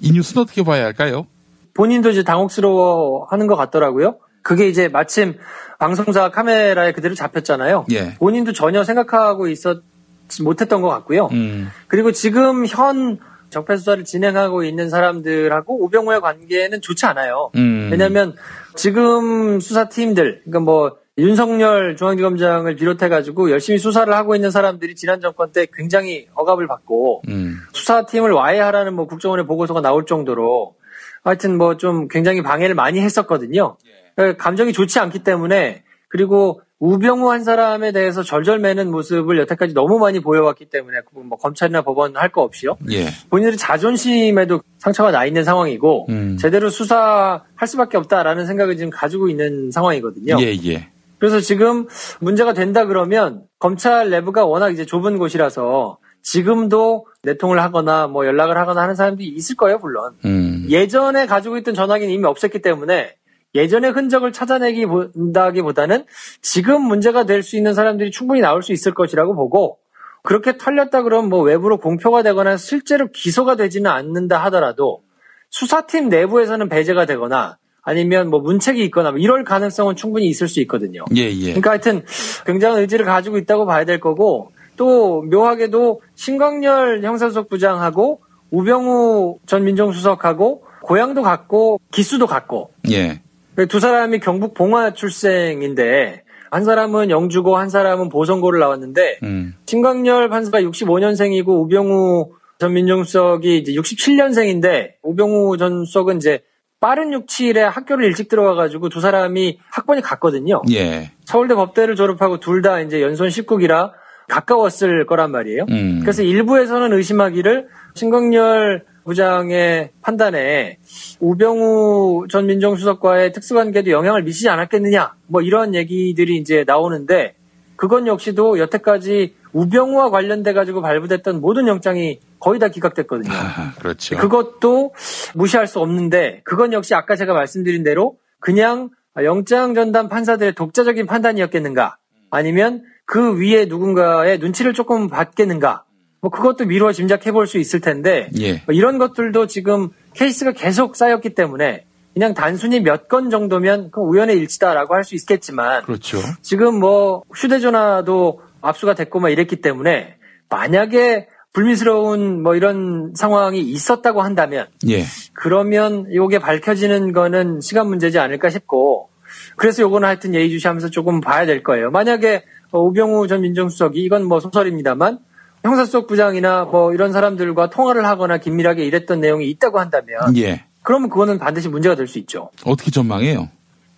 이 0.00 0.12
뉴스는 0.12 0.42
어떻게 0.42 0.62
봐야 0.62 0.84
할까요? 0.84 1.26
본인도 1.74 2.10
이제 2.10 2.22
당혹스러워 2.22 3.26
하는 3.30 3.48
것 3.48 3.56
같더라고요. 3.56 4.18
그게 4.42 4.68
이제 4.68 4.88
마침 4.88 5.34
방송사 5.78 6.30
카메라에 6.30 6.92
그대로 6.92 7.14
잡혔잖아요. 7.14 7.86
예. 7.92 8.14
본인도 8.14 8.52
전혀 8.52 8.84
생각하고 8.84 9.48
있었지 9.48 10.42
못했던 10.42 10.82
것 10.82 10.88
같고요. 10.88 11.28
음. 11.32 11.70
그리고 11.88 12.12
지금 12.12 12.66
현 12.66 13.18
적폐 13.50 13.76
수사를 13.76 14.04
진행하고 14.04 14.62
있는 14.62 14.88
사람들하고 14.88 15.84
우병우의 15.84 16.20
관계는 16.20 16.80
좋지 16.80 17.06
않아요. 17.06 17.50
음. 17.56 17.88
왜냐하면 17.90 18.36
지금 18.76 19.58
수사팀들, 19.58 20.42
그러니까 20.44 20.60
뭐 20.60 20.96
윤석열 21.18 21.96
중앙지검장을 21.96 22.76
비롯해가지고 22.76 23.50
열심히 23.50 23.78
수사를 23.78 24.12
하고 24.14 24.36
있는 24.36 24.50
사람들이 24.52 24.94
지난 24.94 25.20
정권 25.20 25.50
때 25.50 25.66
굉장히 25.74 26.28
억압을 26.34 26.68
받고 26.68 27.22
음. 27.28 27.56
수사팀을 27.72 28.30
와해하라는 28.30 28.94
뭐 28.94 29.06
국정원의 29.06 29.46
보고서가 29.46 29.80
나올 29.80 30.06
정도로 30.06 30.76
하여튼 31.24 31.58
뭐 31.58 31.76
좀 31.76 32.08
굉장히 32.08 32.42
방해를 32.42 32.74
많이 32.74 33.00
했었거든요. 33.00 33.76
그러니까 33.82 33.99
감정이 34.38 34.72
좋지 34.72 34.98
않기 34.98 35.20
때문에 35.20 35.82
그리고 36.08 36.62
우병우 36.80 37.30
한 37.30 37.44
사람에 37.44 37.92
대해서 37.92 38.22
절절매는 38.22 38.90
모습을 38.90 39.38
여태까지 39.40 39.74
너무 39.74 39.98
많이 39.98 40.18
보여왔기 40.20 40.66
때문에 40.70 41.00
뭐 41.12 41.36
검찰이나 41.36 41.82
법원 41.82 42.16
할 42.16 42.30
거 42.30 42.42
없이요. 42.42 42.78
예. 42.90 43.06
본인들의 43.28 43.58
자존심에도 43.58 44.62
상처가 44.78 45.10
나 45.10 45.26
있는 45.26 45.44
상황이고 45.44 46.06
음. 46.08 46.36
제대로 46.38 46.70
수사할 46.70 47.66
수밖에 47.66 47.98
없다라는 47.98 48.46
생각을 48.46 48.76
지금 48.78 48.90
가지고 48.90 49.28
있는 49.28 49.70
상황이거든요. 49.70 50.36
예, 50.40 50.56
예. 50.64 50.88
그래서 51.18 51.38
지금 51.40 51.86
문제가 52.20 52.54
된다 52.54 52.86
그러면 52.86 53.42
검찰 53.58 54.08
내부가 54.08 54.46
워낙 54.46 54.70
이제 54.70 54.86
좁은 54.86 55.18
곳이라서 55.18 55.98
지금도 56.22 57.06
내통을 57.24 57.60
하거나 57.62 58.06
뭐 58.06 58.26
연락을 58.26 58.56
하거나 58.56 58.82
하는 58.82 58.94
사람들이 58.94 59.28
있을 59.28 59.56
거예요, 59.56 59.78
물론. 59.78 60.14
음. 60.24 60.64
예전에 60.68 61.26
가지고 61.26 61.58
있던 61.58 61.74
전화기는 61.74 62.12
이미 62.12 62.24
없었기 62.24 62.62
때문에 62.62 63.16
예전의 63.54 63.90
흔적을 63.92 64.32
찾아내기 64.32 64.86
본다기보다는 64.86 66.04
지금 66.40 66.82
문제가 66.82 67.24
될 67.24 67.42
수 67.42 67.56
있는 67.56 67.74
사람들이 67.74 68.10
충분히 68.10 68.40
나올 68.40 68.62
수 68.62 68.72
있을 68.72 68.92
것이라고 68.94 69.34
보고 69.34 69.78
그렇게 70.22 70.56
털렸다 70.56 71.02
그러면 71.02 71.30
뭐 71.30 71.40
외부로 71.40 71.78
공표가 71.78 72.22
되거나 72.22 72.56
실제로 72.56 73.08
기소가 73.10 73.56
되지는 73.56 73.90
않는다 73.90 74.38
하더라도 74.44 75.02
수사팀 75.48 76.10
내부에서는 76.10 76.68
배제가 76.68 77.06
되거나 77.06 77.56
아니면 77.82 78.28
뭐 78.28 78.40
문책이 78.40 78.84
있거나 78.84 79.10
뭐 79.10 79.18
이럴 79.18 79.42
가능성은 79.42 79.96
충분히 79.96 80.26
있을 80.26 80.46
수 80.46 80.60
있거든요. 80.60 81.04
예, 81.16 81.22
예. 81.30 81.44
그러니까 81.46 81.70
하여튼 81.70 82.04
굉장한 82.46 82.80
의지를 82.80 83.06
가지고 83.06 83.38
있다고 83.38 83.64
봐야 83.64 83.84
될 83.84 83.98
거고 83.98 84.52
또 84.76 85.22
묘하게도 85.22 86.02
신광열 86.14 87.02
형사수석 87.02 87.48
부장하고 87.48 88.20
우병우 88.50 89.38
전 89.46 89.64
민정수석하고 89.64 90.62
고향도 90.82 91.22
같고 91.22 91.80
기수도 91.90 92.26
같고 92.26 92.70
예. 92.90 93.22
두 93.66 93.80
사람이 93.80 94.20
경북 94.20 94.54
봉화 94.54 94.92
출생인데 94.94 96.22
한 96.50 96.64
사람은 96.64 97.10
영주고 97.10 97.56
한 97.56 97.68
사람은 97.68 98.08
보성고를 98.08 98.60
나왔는데 98.60 99.18
음. 99.22 99.54
신광열 99.66 100.28
판사가 100.28 100.60
65년생이고 100.60 101.48
우병우 101.48 102.30
전 102.58 102.72
민정수석이 102.74 103.58
이제 103.58 103.72
67년생인데 103.72 104.92
우병우 105.02 105.56
전 105.58 105.84
수석은 105.84 106.16
이제 106.16 106.42
빠른 106.80 107.10
67에 107.10 107.60
학교를 107.60 108.04
일찍 108.06 108.28
들어가가지고 108.28 108.88
두 108.88 109.00
사람이 109.00 109.58
학번이 109.70 110.00
같거든요. 110.00 110.62
예. 110.72 111.10
서울대 111.24 111.54
법대를 111.54 111.94
졸업하고 111.94 112.40
둘 112.40 112.62
다 112.62 112.80
이제 112.80 113.02
연손 113.02 113.28
19기라 113.28 113.92
가까웠을 114.28 115.06
거란 115.06 115.30
말이에요. 115.30 115.66
음. 115.70 116.00
그래서 116.02 116.22
일부에서는 116.22 116.92
의심하기를 116.92 117.68
신광열 117.94 118.84
부장의 119.04 119.90
판단에 120.02 120.78
우병우 121.20 122.26
전 122.28 122.46
민정수석과의 122.46 123.32
특수관계도 123.32 123.90
영향을 123.90 124.22
미치지 124.22 124.48
않았겠느냐, 124.48 125.14
뭐 125.26 125.42
이런 125.42 125.74
얘기들이 125.74 126.36
이제 126.36 126.64
나오는데 126.66 127.34
그건 127.76 128.06
역시도 128.06 128.58
여태까지 128.58 129.34
우병우와 129.52 130.10
관련돼 130.10 130.52
가지고 130.52 130.82
발부됐던 130.82 131.40
모든 131.40 131.66
영장이 131.66 132.20
거의 132.38 132.60
다 132.60 132.68
기각됐거든요. 132.68 133.32
아, 133.32 133.72
그렇죠. 133.78 134.16
그것도 134.18 134.94
무시할 135.34 135.66
수 135.66 135.80
없는데 135.80 136.42
그건 136.44 136.72
역시 136.72 136.94
아까 136.94 137.16
제가 137.16 137.32
말씀드린 137.32 137.82
대로 137.82 138.16
그냥 138.38 138.90
영장 139.16 139.74
전담 139.74 140.08
판사들의 140.08 140.54
독자적인 140.54 141.06
판단이었겠는가 141.06 141.96
아니면 142.30 142.84
그 143.06 143.40
위에 143.40 143.64
누군가의 143.64 144.38
눈치를 144.38 144.72
조금 144.72 145.08
받겠는가 145.08 145.84
뭐 146.20 146.30
그것도 146.30 146.66
미루어 146.66 146.92
짐작해 146.92 147.32
볼 147.32 147.46
수 147.46 147.58
있을 147.58 147.80
텐데 147.80 148.28
예. 148.38 148.62
뭐 148.66 148.74
이런 148.74 148.98
것들도 148.98 149.46
지금 149.46 149.88
케이스가 150.14 150.52
계속 150.52 150.96
쌓였기 150.96 151.34
때문에 151.34 151.84
그냥 152.14 152.34
단순히 152.34 152.80
몇 152.80 153.08
건 153.08 153.30
정도면 153.30 153.90
그 153.90 154.00
우연의 154.00 154.36
일치다라고 154.38 154.94
할 154.94 155.04
수 155.04 155.14
있겠지만 155.14 155.82
그렇죠. 155.84 156.18
지금 156.42 156.78
뭐 156.78 157.22
휴대전화도 157.34 158.40
압수가 158.60 158.94
됐고 158.94 159.20
막 159.20 159.30
이랬기 159.30 159.56
때문에 159.62 160.16
만약에 160.48 161.28
불미스러운 161.52 162.42
뭐 162.42 162.54
이런 162.54 163.12
상황이 163.16 163.60
있었다고 163.60 164.22
한다면 164.22 164.66
예. 164.88 165.04
그러면 165.32 166.06
이게 166.10 166.38
밝혀지는 166.38 167.12
거는 167.12 167.60
시간 167.60 167.88
문제지 167.88 168.18
않을까 168.18 168.50
싶고 168.50 169.08
그래서 169.56 169.82
요거는 169.82 170.06
하여튼 170.06 170.34
예의주시하면서 170.34 170.90
조금 170.90 171.20
봐야 171.20 171.46
될 171.46 171.62
거예요. 171.62 171.90
만약에 171.90 172.44
어, 172.72 172.80
우병우 172.82 173.26
전 173.28 173.40
민정수석이 173.42 174.00
이건 174.02 174.24
뭐 174.26 174.38
소설입니다만 174.40 175.18
형사수석 175.64 176.06
부장이나 176.06 176.64
뭐 176.64 176.92
이런 176.92 177.12
사람들과 177.12 177.70
통화를 177.70 178.06
하거나 178.06 178.38
긴밀하게 178.38 178.84
일했던 178.86 179.20
내용이 179.20 179.48
있다고 179.50 179.78
한다면 179.78 180.36
예. 180.36 180.64
그러면 180.82 181.10
그거는 181.10 181.38
반드시 181.38 181.68
문제가 181.68 181.94
될 181.94 182.06
수 182.08 182.18
있죠. 182.18 182.50
어떻게 182.64 182.90
전망해요? 182.90 183.48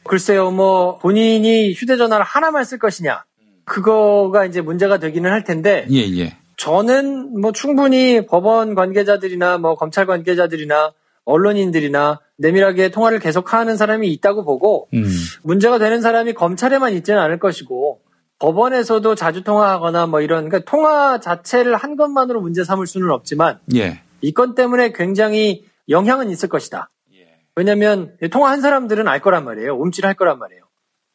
글쎄요, 0.05 0.51
뭐 0.51 0.99
본인이 0.99 1.73
휴대전화를 1.73 2.25
하나만 2.25 2.65
쓸 2.65 2.79
것이냐 2.79 3.25
그거가 3.65 4.45
이제 4.45 4.61
문제가 4.61 4.99
되기는 4.99 5.31
할 5.31 5.45
텐데 5.45 5.87
예, 5.91 5.99
예. 6.19 6.37
저는 6.57 7.41
뭐 7.41 7.53
충분히 7.53 8.27
법원 8.27 8.75
관계자들이나 8.75 9.59
뭐 9.59 9.77
검찰 9.77 10.07
관계자들이나 10.07 10.93
언론인들이나 11.25 12.21
내밀하게 12.39 12.91
통화를 12.91 13.21
계속하는 13.21 13.77
사람이 13.77 14.09
있다고 14.13 14.45
보고 14.45 14.89
음. 14.93 15.05
문제가 15.45 15.79
되는 15.79 16.01
사람이 16.01 16.33
검찰에만 16.35 16.93
있지는 16.95 17.21
않을 17.21 17.39
것이고 17.39 18.01
법원에서도 18.43 19.15
자주 19.15 19.45
통화하거나 19.45 20.07
뭐 20.09 20.21
이런 20.21 20.49
그러니까 20.49 20.69
통화 20.69 21.21
자체를 21.21 21.77
한 21.77 21.95
것만으로 21.97 22.41
문제 22.41 22.65
삼을 22.65 22.89
수는 22.89 23.11
없지만 23.11 23.61
예. 23.77 24.01
이 24.21 24.33
건 24.33 24.57
때문에 24.57 24.93
굉장히 24.93 25.65
영향은 25.89 26.29
있을 26.31 26.49
것이다. 26.49 26.91
왜냐하면 27.55 28.17
통화한 28.33 28.61
사람들은 28.61 29.07
알 29.07 29.21
거란 29.21 29.45
말이에요. 29.45 29.77
움찔할 29.77 30.15
거란 30.15 30.39
말이에요. 30.41 30.63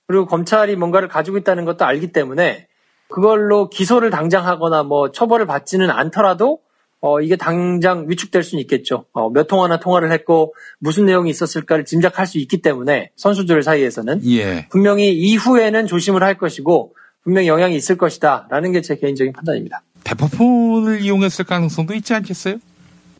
그리고 0.08 0.26
검찰이 0.26 0.78
뭔가를 0.78 1.10
가지고 1.10 1.38
있다는 1.38 1.66
것도 1.66 1.84
알기 1.84 2.13
때문에 2.13 2.68
그걸로 3.10 3.70
기소를 3.70 4.10
당장 4.10 4.46
하거나 4.46 4.84
뭐 4.84 5.12
처벌을 5.12 5.46
받지는 5.46 5.90
않더라도 5.90 6.60
어, 7.02 7.20
이게 7.22 7.36
당장 7.36 8.06
위축될 8.08 8.42
수는 8.44 8.62
있겠죠. 8.62 9.06
어, 9.12 9.30
몇 9.30 9.48
통화나 9.48 9.80
통화를 9.80 10.12
했고 10.13 10.54
무슨 10.80 11.06
내용이 11.06 11.30
있었을까를 11.30 11.84
짐작할 11.84 12.26
수 12.26 12.38
있기 12.38 12.62
때문에 12.62 13.12
선수들 13.18 13.63
사이에서는 13.63 14.22
예. 14.32 14.68
분명히 14.70 15.12
이후에는 15.12 15.88
조심을 15.88 16.24
할 16.24 16.38
것이고 16.38 16.96
분명히 17.28 17.50
영향이 17.50 17.76
있을 17.76 17.98
것이다 17.98 18.48
라는 18.50 18.72
게 18.72 18.82
제 18.82 18.96
개인적인 18.96 19.34
판단입니다. 19.34 19.82
대포폰을 20.06 21.02
이용했을 21.02 21.44
가능성도 21.44 21.94
있지 21.96 22.13
않겠어요? 22.13 22.56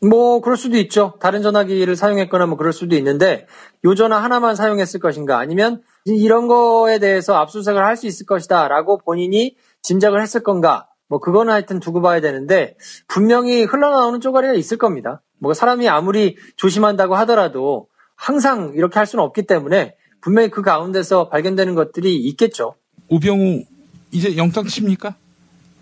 뭐 0.02 0.40
그럴 0.40 0.56
수도 0.56 0.78
있죠. 0.78 1.16
다른 1.20 1.42
전화기를 1.42 1.98
사용했거나 1.98 2.46
뭐 2.46 2.56
그럴 2.56 2.72
수도 2.72 2.96
있는데 2.96 3.48
요 3.84 3.96
전화 3.96 4.24
하나만 4.24 4.56
사용했을 4.56 5.02
것인가 5.02 5.40
아니면 5.40 5.82
이런 6.06 6.48
거에 6.48 7.00
대해서 7.00 7.36
압수수색을 7.36 7.84
할 7.84 7.98
수 7.98 8.08
있을 8.08 8.26
것이다 8.26 8.70
라고 8.70 8.98
본인이 9.00 9.58
짐작을 9.82 10.22
했을 10.22 10.42
건가 10.42 10.88
뭐 11.10 11.20
그거는 11.20 11.52
하여튼 11.52 11.82
두고 11.82 12.02
봐야 12.02 12.22
되는데 12.22 12.78
분명히 13.10 13.64
흘러나오는 13.66 14.22
쪼가리가 14.22 14.54
있을 14.54 14.78
겁니다. 14.78 15.22
뭐 15.40 15.54
사람이 15.54 15.90
아무리 15.90 16.38
조심한다고 16.56 17.16
하더라도 17.16 17.88
항상 18.16 18.72
이렇게 18.74 19.00
할 19.00 19.06
수는 19.06 19.26
없기 19.26 19.44
때문에 19.48 19.96
분명히 20.22 20.50
그 20.50 20.62
가운데서 20.62 21.28
발견되는 21.28 21.76
것들이 21.76 22.16
있겠죠. 22.28 22.76
우병우 23.10 23.64
이제 24.12 24.38
영장 24.38 24.66
칩니까? 24.66 25.16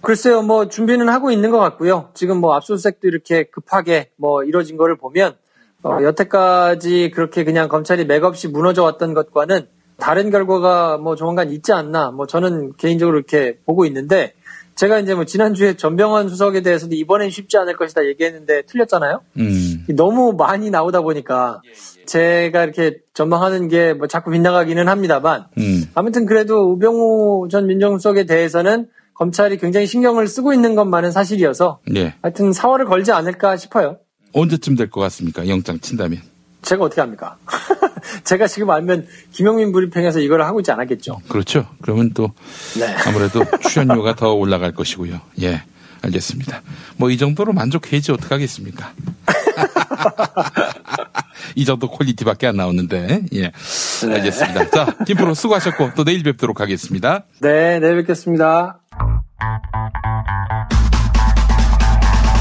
글쎄요, 0.01 0.43
뭐 0.43 0.67
준비는 0.67 1.09
하고 1.09 1.31
있는 1.31 1.49
것 1.51 1.59
같고요. 1.59 2.09
지금 2.13 2.39
뭐 2.39 2.53
압수수색도 2.55 3.07
이렇게 3.07 3.43
급하게 3.45 4.11
뭐 4.17 4.43
이루어진 4.43 4.77
거를 4.77 4.97
보면 4.97 5.35
어, 5.83 5.97
여태까지 6.01 7.11
그렇게 7.13 7.43
그냥 7.43 7.67
검찰이 7.67 8.05
맥없이 8.05 8.47
무너져 8.47 8.83
왔던 8.83 9.13
것과는 9.13 9.67
다른 9.97 10.29
결과가 10.29 10.97
뭐 10.97 11.15
조만간 11.15 11.51
있지 11.51 11.73
않나. 11.73 12.11
뭐 12.11 12.27
저는 12.27 12.73
개인적으로 12.77 13.17
이렇게 13.17 13.57
보고 13.65 13.85
있는데 13.85 14.33
제가 14.75 14.99
이제 14.99 15.15
뭐 15.15 15.25
지난주에 15.25 15.75
전병헌 15.75 16.29
수석에 16.29 16.61
대해서도 16.61 16.95
이번엔 16.95 17.29
쉽지 17.29 17.57
않을 17.57 17.77
것이다 17.77 18.05
얘기했는데 18.05 18.63
틀렸잖아요. 18.63 19.21
음. 19.37 19.74
너무 19.89 20.33
많이 20.33 20.69
나오다 20.69 21.01
보니까 21.01 21.61
제가 22.05 22.63
이렇게 22.63 22.97
전망하는 23.13 23.67
게 23.67 23.93
뭐 23.93 24.07
자꾸 24.07 24.31
빗나가기는 24.31 24.87
합니다만 24.87 25.45
음. 25.57 25.85
아무튼 25.95 26.25
그래도 26.25 26.71
우병우 26.73 27.47
전 27.49 27.67
민정수석에 27.67 28.25
대해서는 28.25 28.87
검찰이 29.13 29.57
굉장히 29.57 29.87
신경을 29.87 30.27
쓰고 30.27 30.53
있는 30.53 30.75
것만은 30.75 31.11
사실이어서 31.11 31.79
예. 31.95 32.15
하여튼 32.21 32.51
사활을 32.51 32.85
걸지 32.85 33.11
않을까 33.11 33.55
싶어요. 33.57 33.97
언제쯤 34.33 34.75
될 34.75 34.89
것 34.89 34.99
같습니까? 35.01 35.47
영장 35.47 35.79
친다면. 35.79 36.19
제가 36.61 36.83
어떻게 36.83 36.99
합니까? 36.99 37.37
제가 38.25 38.47
지금 38.47 38.69
알면 38.71 39.07
김영민 39.31 39.71
브리핑에서 39.71 40.19
이걸 40.19 40.41
하고 40.41 40.59
있지 40.59 40.71
않았겠죠. 40.71 41.19
그렇죠. 41.29 41.65
그러면 41.81 42.11
또 42.13 42.31
네. 42.77 42.87
아무래도 43.07 43.41
출연료가 43.69 44.15
더 44.15 44.33
올라갈 44.33 44.73
것이고요. 44.73 45.21
예. 45.43 45.63
알겠습니다. 46.01 46.61
뭐 46.97 47.09
이 47.09 47.17
정도로 47.17 47.53
만족해야지 47.53 48.11
어떡하겠습니까? 48.11 48.91
이 51.55 51.65
정도 51.65 51.89
퀄리티밖에 51.89 52.47
안 52.47 52.55
나오는데. 52.57 53.21
예. 53.33 53.51
알겠습니다. 54.03 54.69
자, 54.69 54.85
김프로 55.05 55.33
수고하셨고 55.33 55.91
또 55.95 56.03
내일 56.03 56.23
뵙도록 56.23 56.59
하겠습니다. 56.61 57.25
네, 57.41 57.79
내일 57.79 57.97
뵙겠습니다. 57.97 58.79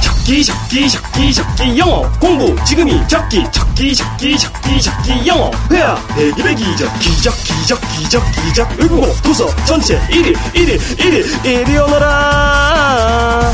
척기 0.03 0.43
척기 0.43 0.89
척기 0.89 1.33
척기 1.35 1.79
영어 1.79 2.11
공부 2.19 2.57
지금이 2.65 2.93
척기 3.09 3.45
척기 3.53 3.95
척기 3.95 4.39
척기 4.39 4.81
척기 4.81 5.27
영어 5.29 5.51
회화 5.71 5.97
대기배 6.17 6.55
기 6.55 6.65
적 6.77 6.89
기 6.99 7.23
적 7.23 7.31
기 7.45 7.67
적 7.69 7.79
기 7.93 8.09
적 8.09 8.23
기적 8.47 8.81
외국어 8.81 9.07
도서 9.23 9.47
전체 9.67 9.99
1위 10.09 10.35
1위 10.55 10.79
1위 10.79 11.67
1위 11.67 11.87
오너라 11.87 13.51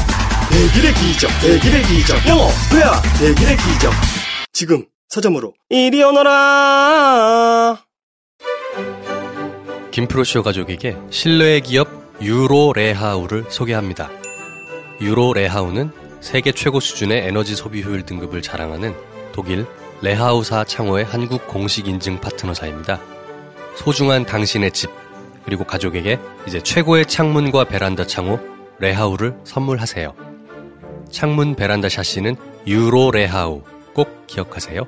대기배 0.50 0.92
기적 0.94 1.30
대기배 1.40 1.82
기적 1.82 2.26
영어 2.26 2.48
회화 2.74 3.00
대기배 3.18 3.56
기적 3.56 3.92
지금 4.52 4.84
서점으로 5.08 5.54
1위 5.70 6.06
오너라 6.08 7.78
김프로쇼 9.92 10.42
가족에게 10.42 10.96
신뢰의 11.10 11.60
기업 11.62 11.88
유로레하우를 12.20 13.46
소개합니다. 13.48 14.10
유로레하우는 15.00 15.90
세계 16.20 16.52
최고 16.52 16.80
수준의 16.80 17.26
에너지 17.26 17.54
소비 17.54 17.82
효율 17.82 18.04
등급을 18.04 18.42
자랑하는 18.42 18.94
독일 19.32 19.66
레하우사 20.02 20.64
창호의 20.64 21.04
한국 21.04 21.46
공식 21.46 21.88
인증 21.88 22.20
파트너사입니다. 22.20 23.00
소중한 23.76 24.26
당신의 24.26 24.72
집 24.72 24.90
그리고 25.44 25.64
가족에게 25.64 26.18
이제 26.46 26.60
최고의 26.60 27.06
창문과 27.06 27.64
베란다 27.64 28.06
창호 28.06 28.38
레하우를 28.78 29.36
선물하세요. 29.44 30.29
창문 31.10 31.54
베란다 31.54 31.88
샤시는 31.88 32.36
유로 32.66 33.10
레하우 33.10 33.62
꼭 33.94 34.26
기억하세요. 34.26 34.82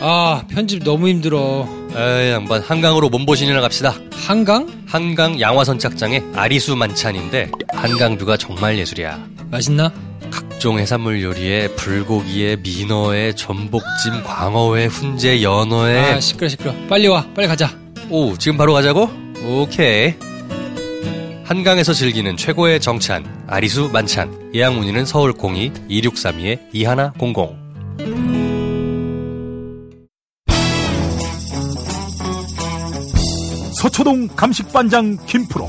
아, 0.00 0.42
편집 0.48 0.82
너무 0.82 1.08
힘들어. 1.08 1.68
에이, 1.94 2.30
양반 2.32 2.60
한강으로 2.60 3.08
몸보신이나 3.08 3.60
갑시다. 3.60 3.94
한강? 4.14 4.66
한강 4.86 5.40
양화선착장에 5.40 6.22
아리수 6.34 6.74
만찬인데 6.74 7.50
한강뷰가 7.72 8.36
정말 8.36 8.78
예술이야. 8.78 9.24
맛있나? 9.50 9.92
각종 10.30 10.78
해산물 10.78 11.22
요리에 11.22 11.68
불고기에 11.76 12.56
민어에 12.56 13.34
전복찜, 13.34 14.24
광어회, 14.24 14.86
훈제, 14.86 15.42
연어에 15.42 16.14
아, 16.14 16.20
시끄러, 16.20 16.48
시끄러. 16.48 16.72
빨리 16.88 17.06
와, 17.06 17.26
빨리 17.34 17.46
가자. 17.46 17.70
오, 18.08 18.36
지금 18.38 18.56
바로 18.56 18.72
가자고? 18.72 19.08
오케이. 19.44 20.14
한강에서 21.44 21.92
즐기는 21.92 22.36
최고의 22.36 22.80
정찬, 22.80 23.44
아리수 23.48 23.90
만찬. 23.92 24.52
예약 24.54 24.74
문의는 24.74 25.04
서울 25.04 25.32
02-2632-2100. 25.32 27.60
서초동 33.74 34.28
감식반장 34.28 35.18
김프로 35.26 35.68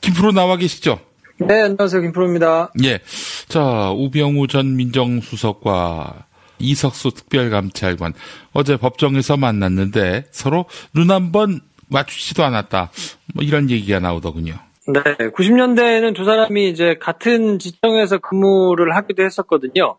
김프로 0.00 0.32
나와 0.32 0.56
계시죠? 0.56 0.98
네, 1.40 1.62
안녕하세요. 1.62 2.02
김프로입니다. 2.02 2.72
예. 2.84 3.00
자, 3.48 3.90
우병우 3.90 4.46
전 4.48 4.76
민정수석과 4.76 6.26
이석수 6.58 7.12
특별감찰관 7.12 8.12
어제 8.52 8.76
법정에서 8.76 9.36
만났는데 9.36 10.24
서로 10.30 10.66
눈 10.94 11.10
한 11.10 11.32
번 11.32 11.60
맞추지도 11.90 12.44
않았다. 12.44 12.90
뭐 13.34 13.42
이런 13.44 13.70
얘기가 13.70 13.98
나오더군요. 14.00 14.54
네, 14.88 15.00
90년대에는 15.30 16.14
두 16.14 16.24
사람이 16.24 16.68
이제 16.68 16.96
같은 17.00 17.58
지청에서 17.58 18.18
근무를 18.18 18.94
하기도 18.96 19.22
했었거든요. 19.22 19.96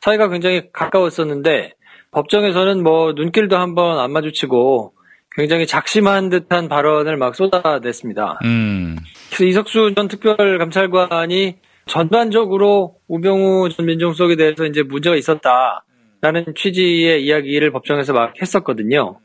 사이가 0.00 0.28
굉장히 0.28 0.62
가까웠었는데 0.72 1.72
법정에서는 2.12 2.82
뭐 2.82 3.12
눈길도 3.12 3.56
한번 3.58 3.98
안 3.98 4.12
마주치고 4.12 4.94
굉장히 5.32 5.66
작심한 5.66 6.30
듯한 6.30 6.68
발언을 6.70 7.18
막 7.18 7.34
쏟아냈습니다. 7.34 8.40
음. 8.44 8.96
그래서 9.28 9.44
이석수 9.44 9.92
전 9.94 10.08
특별감찰관이 10.08 11.56
전반적으로 11.86 12.96
우병우 13.08 13.70
전 13.70 13.86
민정수석에 13.86 14.36
대해서 14.36 14.66
이제 14.66 14.82
문제가 14.82 15.16
있었다라는 15.16 16.54
취지의 16.56 17.24
이야기를 17.24 17.70
법정에서 17.70 18.12
막 18.12 18.34
했었거든요. 18.40 19.20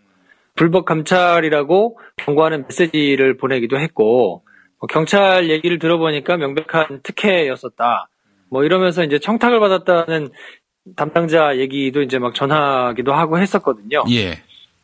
불법 0.56 0.86
감찰이라고 0.86 1.98
경고하는 2.18 2.66
메시지를 2.68 3.38
보내기도 3.38 3.80
했고 3.80 4.44
뭐 4.80 4.88
경찰 4.88 5.50
얘기를 5.50 5.80
들어보니까 5.80 6.38
명백한 6.38 7.02
특혜였었다. 7.04 8.10
뭐 8.50 8.64
이러면서 8.64 9.04
이제 9.04 9.18
청탁을 9.18 9.60
받았다는 9.60 10.30
담당자 10.96 11.58
얘기도 11.58 12.02
이제 12.02 12.20
막 12.20 12.36
전하기도 12.36 13.14
하고 13.14 13.40
했었거든요. 13.40 14.04
예. 14.12 14.34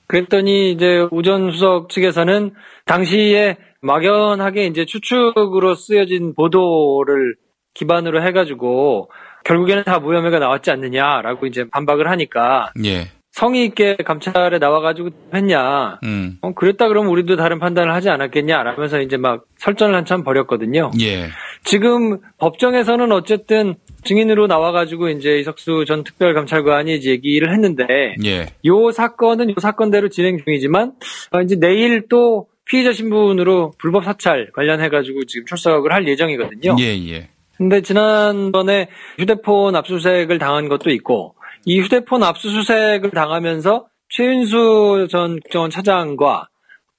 그랬더니 0.07 0.71
이제 0.71 1.05
우전 1.11 1.51
수석 1.51 1.89
측에서는 1.89 2.53
당시에 2.85 3.57
막연하게 3.81 4.67
이제 4.67 4.85
추측으로 4.85 5.75
쓰여진 5.75 6.33
보도를 6.33 7.35
기반으로 7.77 8.23
해가지고 8.23 9.11
결국에는 9.45 9.83
다 9.83 9.99
무혐의가 9.99 10.39
나왔지 10.39 10.71
않느냐라고 10.71 11.45
이제 11.45 11.65
반박을 11.69 12.09
하니까 12.09 12.71
예. 12.83 13.07
성의 13.31 13.65
있게 13.65 13.97
감찰에 13.97 14.57
나와가지고 14.57 15.09
했냐. 15.31 15.99
음. 16.03 16.37
어, 16.41 16.53
그랬다 16.55 16.87
그러면 16.87 17.11
우리도 17.11 17.35
다른 17.35 17.59
판단을 17.59 17.93
하지 17.93 18.09
않았겠냐. 18.09 18.63
라면서 18.63 18.99
이제 18.99 19.15
막 19.15 19.45
설전을 19.57 19.93
한참 19.95 20.23
벌였거든요. 20.23 20.89
예. 21.01 21.27
지금 21.63 22.17
법정에서는 22.39 23.11
어쨌든 23.11 23.75
증인으로 24.05 24.47
나와가지고 24.47 25.09
이제 25.09 25.37
이석수 25.37 25.85
전 25.87 26.03
특별감찰관이 26.03 26.95
이제 26.95 27.11
얘기를 27.11 27.53
했는데 27.53 28.15
예. 28.25 28.47
요 28.65 28.91
사건은 28.91 29.51
요 29.51 29.55
사건대로 29.61 30.09
진행 30.09 30.39
중이지만 30.43 30.93
어, 31.31 31.41
이제 31.41 31.57
내일 31.59 32.07
또 32.09 32.47
피의자 32.65 32.91
신분으로 32.91 33.73
불법 33.77 34.03
사찰 34.03 34.49
관련해가지고 34.51 35.25
지금 35.25 35.45
출석을 35.45 35.93
할 35.93 36.07
예정이거든요. 36.07 36.75
예, 36.79 36.85
예. 37.09 37.29
근데 37.57 37.81
지난번에 37.81 38.89
휴대폰 39.17 39.75
압수수색을 39.75 40.37
당한 40.39 40.69
것도 40.69 40.89
있고 40.91 41.35
이 41.65 41.79
휴대폰 41.79 42.23
압수수색을 42.23 43.11
당하면서 43.11 43.87
최윤수 44.09 45.07
전 45.09 45.39
국정원 45.41 45.69
차장과 45.69 46.47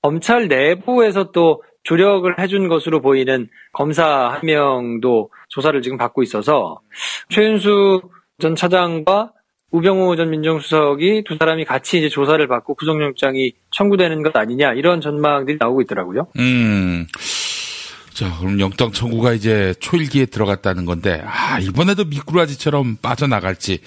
검찰 0.02 0.48
내부에서 0.48 1.30
또 1.32 1.62
조력을 1.84 2.38
해준 2.38 2.68
것으로 2.68 3.00
보이는 3.00 3.48
검사 3.72 4.04
한 4.06 4.40
명도 4.42 5.30
조사를 5.48 5.80
지금 5.80 5.96
받고 5.96 6.22
있어서 6.22 6.80
최윤수 7.30 8.02
전 8.38 8.54
차장과 8.54 9.32
우병우 9.70 10.16
전 10.16 10.30
민정수석이 10.30 11.24
두 11.26 11.36
사람이 11.36 11.64
같이 11.64 11.98
이제 11.98 12.08
조사를 12.08 12.46
받고 12.46 12.74
구속영장이 12.74 13.52
청구되는 13.70 14.22
것 14.22 14.34
아니냐 14.34 14.72
이런 14.72 15.00
전망들이 15.00 15.58
나오고 15.60 15.82
있더라고요. 15.82 16.28
음. 16.38 17.06
자, 18.18 18.36
그럼 18.40 18.58
영장 18.58 18.90
청구가 18.90 19.32
이제 19.32 19.74
초일기에 19.78 20.26
들어갔다는 20.26 20.86
건데, 20.86 21.22
아, 21.24 21.60
이번에도 21.60 22.04
미꾸라지처럼 22.04 22.96
빠져나갈지, 23.00 23.78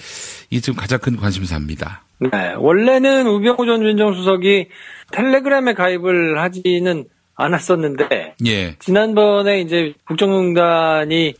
이게 0.48 0.58
지금 0.58 0.74
가장 0.74 1.00
큰 1.00 1.18
관심사입니다. 1.18 2.02
네, 2.18 2.54
원래는 2.56 3.26
우병우 3.26 3.66
전 3.66 3.82
민정수석이 3.84 4.68
텔레그램에 5.12 5.74
가입을 5.74 6.40
하지는 6.40 7.04
않았었는데, 7.34 8.36
예. 8.46 8.76
지난번에 8.78 9.60
이제 9.60 9.92
국정농단이 10.06 11.34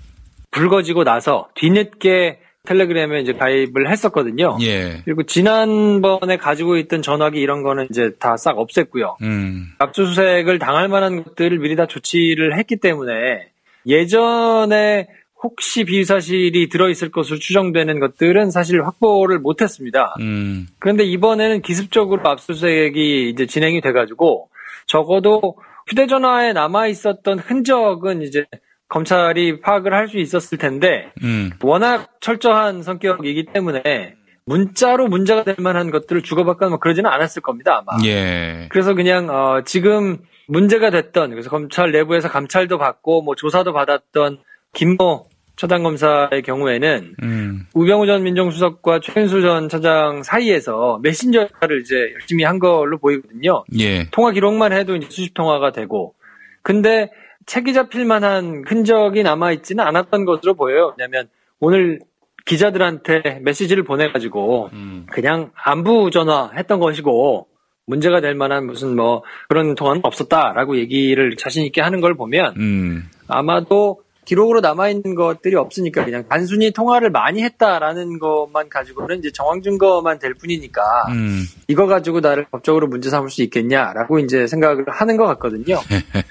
불거지고 0.50 1.04
나서 1.04 1.48
뒤늦게 1.54 2.40
텔레그램에 2.64 3.20
이제 3.20 3.32
가입을 3.32 3.90
했었거든요. 3.90 4.56
예. 4.62 5.02
그리고 5.04 5.24
지난번에 5.24 6.36
가지고 6.36 6.76
있던 6.76 7.02
전화기 7.02 7.40
이런 7.40 7.62
거는 7.62 7.88
이제 7.90 8.12
다 8.18 8.36
싹 8.36 8.56
없앴고요. 8.56 9.16
음. 9.22 9.66
압수수색을 9.78 10.58
당할 10.58 10.88
만한 10.88 11.24
것들을 11.24 11.58
미리 11.58 11.74
다 11.76 11.86
조치를 11.86 12.56
했기 12.56 12.76
때문에 12.76 13.50
예전에 13.86 15.08
혹시 15.42 15.84
비위 15.84 16.04
사실이 16.04 16.68
들어있을 16.68 17.10
것으로 17.10 17.38
추정되는 17.38 17.98
것들은 17.98 18.52
사실 18.52 18.84
확보를 18.84 19.40
못했습니다. 19.40 20.14
음. 20.20 20.68
그런데 20.78 21.02
이번에는 21.02 21.62
기습적으로 21.62 22.22
압수수색이 22.24 23.28
이제 23.30 23.46
진행이 23.46 23.80
돼가지고 23.80 24.48
적어도 24.86 25.56
휴대전화에 25.88 26.52
남아 26.52 26.86
있었던 26.86 27.40
흔적은 27.40 28.22
이제 28.22 28.46
검찰이 28.92 29.60
파악을 29.60 29.94
할 29.94 30.08
수 30.08 30.18
있었을 30.18 30.58
텐데 30.58 31.10
음. 31.22 31.50
워낙 31.62 32.10
철저한 32.20 32.82
성격이기 32.82 33.46
때문에 33.54 34.16
문자로 34.44 35.06
문제가 35.08 35.44
될 35.44 35.54
만한 35.58 35.90
것들을 35.90 36.22
주고받거나 36.22 36.70
뭐 36.70 36.78
그러지는 36.78 37.08
않았을 37.10 37.40
겁니다 37.40 37.80
아마. 37.80 38.04
예. 38.04 38.66
그래서 38.70 38.92
그냥 38.94 39.30
어, 39.30 39.62
지금 39.64 40.18
문제가 40.48 40.90
됐던 40.90 41.30
그래서 41.30 41.48
검찰 41.48 41.92
내부에서 41.92 42.28
감찰도 42.28 42.76
받고 42.76 43.22
뭐 43.22 43.34
조사도 43.34 43.72
받았던 43.72 44.40
김모 44.74 45.26
차장검사의 45.56 46.42
경우에는 46.44 47.14
음. 47.22 47.66
우병우 47.72 48.06
전 48.06 48.22
민정수석과 48.24 49.00
최은수 49.00 49.40
전 49.40 49.68
차장 49.70 50.22
사이에서 50.22 50.98
메신저 51.02 51.42
역할을 51.42 51.80
이제 51.80 52.10
열심히 52.12 52.44
한 52.44 52.58
걸로 52.58 52.98
보이거든요. 52.98 53.64
예. 53.78 54.10
통화 54.10 54.32
기록만 54.32 54.72
해도 54.72 54.96
이제 54.96 55.06
수십 55.08 55.32
통화가 55.32 55.72
되고. 55.72 56.14
근데 56.62 57.10
책이 57.46 57.72
잡힐 57.72 58.04
만한 58.04 58.64
흔적이 58.66 59.22
남아있지는 59.22 59.84
않았던 59.84 60.24
것으로 60.24 60.54
보여요. 60.54 60.94
왜냐면 60.98 61.28
오늘 61.60 62.00
기자들한테 62.44 63.40
메시지를 63.42 63.84
보내가지고 63.84 64.70
음. 64.72 65.06
그냥 65.10 65.50
안부 65.54 66.10
전화 66.10 66.50
했던 66.56 66.80
것이고 66.80 67.46
문제가 67.86 68.20
될 68.20 68.34
만한 68.34 68.66
무슨 68.66 68.96
뭐 68.96 69.22
그런 69.48 69.74
통화는 69.74 70.00
없었다라고 70.04 70.76
얘기를 70.76 71.36
자신 71.36 71.64
있게 71.64 71.80
하는 71.80 72.00
걸 72.00 72.14
보면 72.14 72.54
음. 72.56 73.08
아마도 73.28 74.02
기록으로 74.24 74.60
남아있는 74.60 75.14
것들이 75.14 75.56
없으니까 75.56 76.04
그냥 76.04 76.24
단순히 76.28 76.70
통화를 76.70 77.10
많이 77.10 77.42
했다라는 77.42 78.18
것만 78.18 78.68
가지고는 78.68 79.18
이제 79.18 79.32
정황 79.32 79.62
증거만 79.62 80.18
될 80.18 80.34
뿐이니까 80.34 80.82
음. 81.08 81.44
이거 81.66 81.86
가지고 81.86 82.20
나를 82.20 82.46
법적으로 82.50 82.86
문제 82.86 83.10
삼을 83.10 83.30
수 83.30 83.42
있겠냐라고 83.42 84.20
이제 84.20 84.46
생각을 84.46 84.84
하는 84.88 85.16
것 85.16 85.26
같거든요. 85.26 85.80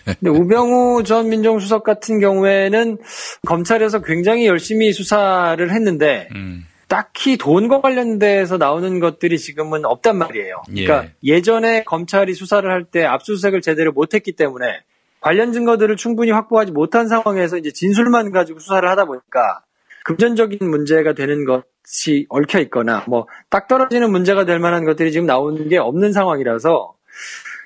근데 0.06 0.30
우병우 0.30 1.04
전 1.04 1.30
민정수석 1.30 1.84
같은 1.84 2.19
경우에는 2.19 2.97
검찰에서 3.45 4.01
굉장히 4.01 4.47
열심히 4.47 4.93
수사를 4.93 5.69
했는데 5.69 6.30
음. 6.34 6.65
딱히 6.88 7.38
돈과 7.38 7.80
관련돼서 7.80 8.58
나오는 8.58 8.99
것들이 8.99 9.39
지금은 9.39 9.86
없단 9.86 10.17
말이에요. 10.17 10.62
그러니까 10.65 11.06
예. 11.23 11.41
전에 11.41 11.84
검찰이 11.86 12.34
수사를 12.34 12.69
할 12.69 12.84
때 12.84 13.06
압수수색을 13.06 13.62
제대로 13.62 13.93
못했기 13.93 14.34
때문에 14.34 14.65
관련 15.22 15.54
증거들을 15.54 15.96
충분히 15.98 16.32
확보하지 16.32 16.72
못한 16.74 17.08
상황에서 17.08 17.58
이제 17.58 17.72
진술만 17.72 18.32
가지고 18.32 18.60
수사를 18.60 18.88
하다 18.90 19.06
보니까 19.06 19.62
금전적인 20.04 20.58
문제가 20.70 21.14
되는 21.14 21.46
것이 21.46 22.26
얽혀 22.30 22.60
있거나 22.62 23.06
뭐 23.08 23.28
딱 23.50 23.68
떨어지는 23.68 24.12
문제가 24.12 24.46
될 24.46 24.60
만한 24.60 24.84
것들이 24.86 25.12
지금 25.12 25.28
나오는 25.28 25.68
게 25.70 25.78
없는 25.78 26.12
상황이라서 26.12 26.94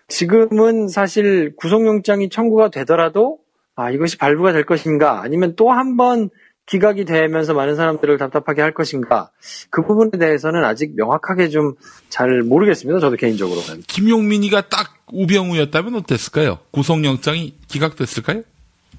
지금은 0.07 0.87
사실 0.87 1.55
구속영장이 1.55 2.29
청구가 2.29 2.69
되더라도 2.69 3.39
아 3.75 3.89
이것이 3.91 4.17
발부가 4.17 4.51
될 4.53 4.65
것인가 4.65 5.21
아니면 5.21 5.55
또 5.55 5.71
한 5.71 5.97
번 5.97 6.29
기각이 6.65 7.05
되면서 7.05 7.53
많은 7.53 7.75
사람들을 7.75 8.17
답답하게 8.17 8.61
할 8.61 8.73
것인가 8.73 9.29
그 9.69 9.83
부분에 9.85 10.11
대해서는 10.19 10.63
아직 10.63 10.95
명확하게 10.95 11.49
좀 11.49 11.75
잘 12.15 12.43
모르겠습니다. 12.43 13.01
저도 13.01 13.17
개인적으로는. 13.17 13.81
김용민이가 13.87 14.69
딱 14.69 14.93
우병우였다면 15.11 15.95
어땠을까요? 15.95 16.59
구속영장이 16.71 17.55
기각됐을까요? 17.67 18.43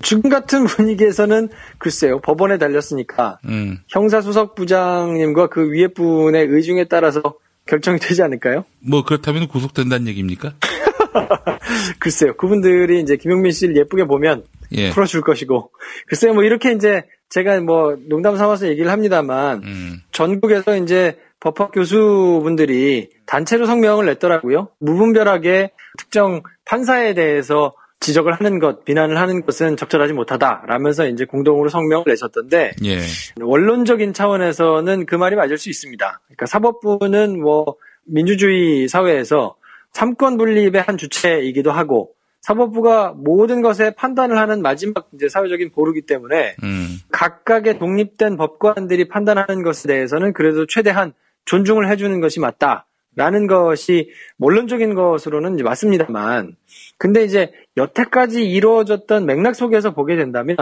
지금 0.02 0.29
같은 0.29 0.66
분위기에서는 0.66 1.48
글쎄요 1.79 2.20
법원에 2.20 2.59
달렸으니까 2.59 3.38
음. 3.46 3.79
형사수석 3.88 4.55
부장님과 4.55 5.46
그 5.46 5.70
위에 5.70 5.87
분의 5.88 6.48
의중에 6.50 6.85
따라서 6.85 7.22
결정이 7.66 7.98
되지 7.98 8.22
않을까요? 8.22 8.66
뭐 8.81 9.02
그렇다면 9.02 9.48
구속된다는 9.48 10.07
얘기입니까? 10.09 10.52
글쎄요 11.98 12.37
그분들이 12.37 13.00
이제 13.00 13.16
김용민 13.16 13.52
씨를 13.52 13.79
예쁘게 13.79 14.05
보면 14.05 14.44
예. 14.72 14.90
풀어줄 14.90 15.22
것이고 15.22 15.70
글쎄요 16.07 16.35
뭐 16.35 16.44
이렇게 16.44 16.72
이제 16.72 17.05
제가 17.28 17.60
뭐 17.60 17.96
농담 18.08 18.36
삼아서 18.36 18.68
얘기를 18.68 18.90
합니다만 18.90 19.62
음. 19.64 20.02
전국에서 20.12 20.76
이제 20.76 21.18
법학 21.40 21.72
교수분들이 21.72 23.10
단체로 23.26 23.66
성명을 23.66 24.06
냈더라고요. 24.06 24.68
무분별하게 24.80 25.72
특정 25.98 26.42
판사에 26.64 27.14
대해서 27.14 27.74
지적을 28.00 28.34
하는 28.34 28.58
것, 28.58 28.84
비난을 28.84 29.18
하는 29.18 29.44
것은 29.44 29.76
적절하지 29.76 30.12
못하다라면서 30.12 31.08
이제 31.08 31.24
공동으로 31.24 31.68
성명을 31.68 32.04
내셨던데 32.06 32.72
예. 32.84 33.00
원론적인 33.40 34.12
차원에서는 34.12 35.06
그 35.06 35.14
말이 35.14 35.34
맞을 35.34 35.58
수 35.58 35.70
있습니다. 35.70 36.20
그러니까 36.26 36.46
사법부는 36.46 37.40
뭐 37.40 37.76
민주주의 38.04 38.86
사회에서 38.88 39.56
삼권 39.92 40.36
분립의 40.36 40.82
한 40.82 40.98
주체이기도 40.98 41.72
하고 41.72 42.15
사법부가 42.46 43.12
모든 43.16 43.61
것에 43.61 43.90
판단을 43.90 44.38
하는 44.38 44.62
마지막 44.62 45.09
이제 45.12 45.28
사회적인 45.28 45.72
보루기 45.72 46.02
때문에 46.02 46.54
음. 46.62 46.98
각각의 47.11 47.80
독립된 47.80 48.37
법관들이 48.37 49.09
판단하는 49.09 49.64
것에 49.64 49.88
대해서는 49.88 50.32
그래도 50.32 50.64
최대한 50.64 51.12
존중을 51.46 51.90
해주는 51.90 52.20
것이 52.20 52.38
맞다 52.38 52.87
라는 53.16 53.48
것이 53.48 54.11
원론적인 54.38 54.94
것으로는 54.94 55.54
이제 55.54 55.64
맞습니다만 55.64 56.54
근데 56.98 57.24
이제 57.24 57.50
여태까지 57.76 58.48
이루어졌던 58.48 59.26
맥락 59.26 59.56
속에서 59.56 59.92
보게 59.92 60.14
된다면 60.14 60.56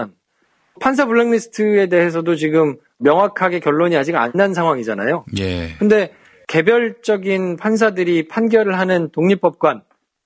판사 0.80 1.04
블랙리스트에 1.04 1.88
대해서도 1.88 2.34
지금 2.36 2.76
명확하게 2.98 3.60
결론이 3.60 3.94
아직 3.96 4.16
안 4.16 4.32
난 4.34 4.54
상황이잖아요. 4.54 5.26
예. 5.38 5.74
근데 5.78 6.14
개별적인 6.48 7.56
판사들이 7.58 8.28
판결을 8.28 8.78
하는 8.78 9.10
독립법관 9.10 9.82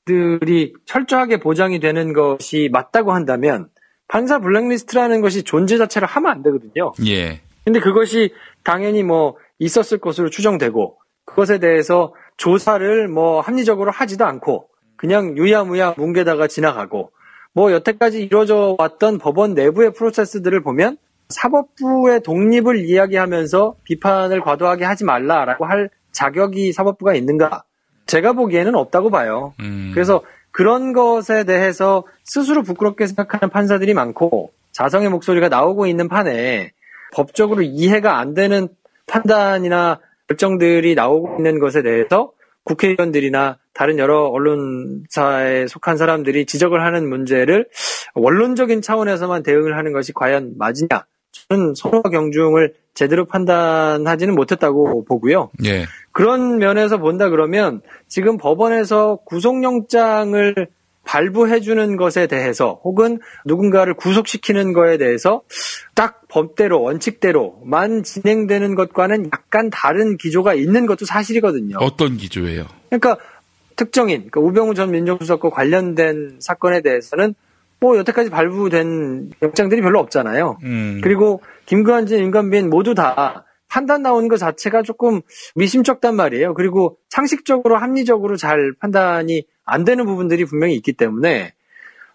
들이 0.09 0.73
철저하게 0.87 1.39
보장이 1.39 1.79
되는 1.79 2.13
것이 2.13 2.71
맞다고 2.73 3.13
한다면 3.13 3.69
판사 4.09 4.41
블랙리스트라는 4.41 5.21
것이 5.21 5.43
존재 5.43 5.77
자체를 5.77 6.09
하면 6.09 6.31
안 6.31 6.43
되거든요. 6.43 6.93
예. 7.07 7.41
근데 7.65 7.79
그것이 7.81 8.33
당연히 8.65 9.03
뭐 9.03 9.37
있었을 9.59 9.99
것으로 9.99 10.31
추정되고 10.31 10.97
그것에 11.27 11.59
대해서 11.59 12.15
조사를 12.39 13.09
뭐 13.09 13.41
합리적으로 13.41 13.91
하지도 13.91 14.25
않고 14.25 14.69
그냥 14.97 15.37
유야무야 15.37 15.95
뭉개다가 15.99 16.49
지나가고 16.49 17.13
뭐 17.53 17.73
여태까지 17.73 18.23
이루어져 18.23 18.75
왔던 18.79 19.19
법원 19.19 19.53
내부의 19.53 19.93
프로세스들을 19.93 20.63
보면 20.63 20.97
사법부의 21.29 22.23
독립을 22.23 22.85
이야기하면서 22.87 23.77
비판을 23.85 24.41
과도하게 24.41 24.85
하지 24.85 25.05
말라라고 25.05 25.67
할 25.67 25.91
자격이 26.13 26.73
사법부가 26.73 27.15
있는가? 27.15 27.65
제가 28.09 28.33
보기에는 28.33 28.75
없다고 28.75 29.11
봐요. 29.11 29.55
음. 29.61 29.93
그래서 29.95 30.23
그런 30.51 30.93
것에 30.93 31.45
대해서 31.45 32.05
스스로 32.25 32.63
부끄럽게 32.63 33.07
생각하는 33.07 33.51
판사들이 33.51 33.95
많고 33.95 34.51
자성의 34.73 35.11
목소리가 35.11 35.49
나오고 35.49 35.87
있는 35.87 36.09
판에 36.09 36.73
법적으로 37.13 37.63
이해가 37.63 38.19
안 38.19 38.35
되는 38.35 38.69
판단이나 39.07 40.01
결정들이 40.27 40.95
나오고 40.95 41.37
있는 41.39 41.59
것에 41.59 41.83
대해서 41.83 42.33
국회의원들이나 42.65 43.59
다른 43.73 43.99
여러 43.99 44.25
언론사에 44.25 45.67
속한 45.69 45.97
사람들이 45.97 46.45
지적을 46.47 46.85
하는 46.85 47.09
문제를 47.09 47.69
원론적인 48.15 48.83
차원에서만 48.83 49.43
대응을 49.43 49.77
하는 49.77 49.93
것이 49.93 50.13
과연 50.13 50.55
맞으냐? 50.59 51.07
저는 51.33 51.75
선호와 51.75 52.03
경중을 52.03 52.75
제대로 52.95 53.25
판단하지는 53.25 54.35
못했다고 54.35 55.05
보고요. 55.05 55.51
예. 55.65 55.85
그런 56.13 56.59
면에서 56.59 56.99
본다 56.99 57.29
그러면 57.29 57.81
지금 58.09 58.37
법원에서 58.37 59.21
구속영장을 59.25 60.69
발부해주는 61.05 61.97
것에 61.97 62.27
대해서 62.27 62.81
혹은 62.85 63.19
누군가를 63.47 63.95
구속시키는 63.95 64.75
거에 64.75 64.99
대해서 64.99 65.41
딱 65.95 66.29
법대로 66.29 66.83
원칙대로만 66.83 68.03
진행되는 68.03 68.75
것과는 68.75 69.31
약간 69.33 69.71
다른 69.71 70.19
기조가 70.19 70.53
있는 70.53 70.85
것도 70.85 71.07
사실이거든요. 71.07 71.79
어떤 71.81 72.19
기조예요? 72.19 72.67
그러니까 72.91 73.17
특정인, 73.75 74.29
그러니까 74.29 74.41
우병우 74.41 74.75
전 74.75 74.91
민정수석과 74.91 75.49
관련된 75.49 76.37
사건에 76.41 76.83
대해서는 76.83 77.35
뭐 77.81 77.97
여태까지 77.99 78.31
발부된 78.31 79.31
영장들이 79.43 79.81
별로 79.83 80.01
없잖아요. 80.01 80.59
음. 80.65 81.01
그리고 81.03 81.41
김관진, 81.67 82.19
임관빈 82.19 82.71
모두 82.71 82.95
다 82.95 83.45
판단 83.69 84.03
나오는 84.03 84.29
것 84.29 84.39
자체가 84.39 84.83
조금 84.83 85.21
미심쩍단 85.55 86.17
말이에요. 86.17 86.55
그리고 86.55 86.99
상식적으로 87.11 87.77
합리적으로 87.77 88.37
잘 88.37 88.73
판단이 88.81 89.45
안 89.65 89.85
되는 89.85 90.07
부분들이 90.07 90.45
분명히 90.45 90.75
있기 90.75 90.95
때문에 90.95 91.53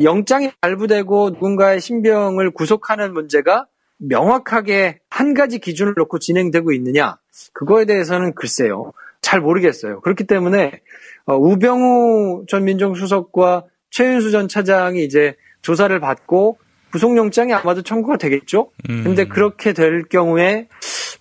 영장이 0.02 0.52
발부되고 0.60 1.32
누군가의 1.32 1.80
신병을 1.80 2.52
구속하는 2.52 3.14
문제가 3.14 3.68
명확하게 3.98 5.00
한 5.10 5.34
가지 5.34 5.60
기준을 5.60 5.94
놓고 5.96 6.20
진행되고 6.20 6.74
있느냐 6.74 7.18
그거에 7.54 7.86
대해서는 7.86 8.34
글쎄요 8.34 8.92
잘 9.22 9.40
모르겠어요. 9.40 10.02
그렇기 10.02 10.26
때문에 10.26 10.82
어, 11.26 11.38
우병우 11.38 12.46
전 12.48 12.66
민정수석과 12.66 13.66
최윤수 13.90 14.32
전 14.32 14.48
차장이 14.48 15.04
이제 15.06 15.36
조사를 15.64 16.00
받고 16.00 16.60
구속영장이 16.92 17.52
아마도 17.54 17.82
청구가 17.82 18.18
되겠죠. 18.18 18.70
음. 18.90 19.04
근데 19.04 19.26
그렇게 19.26 19.74
될 19.74 20.04
경우에 20.04 20.68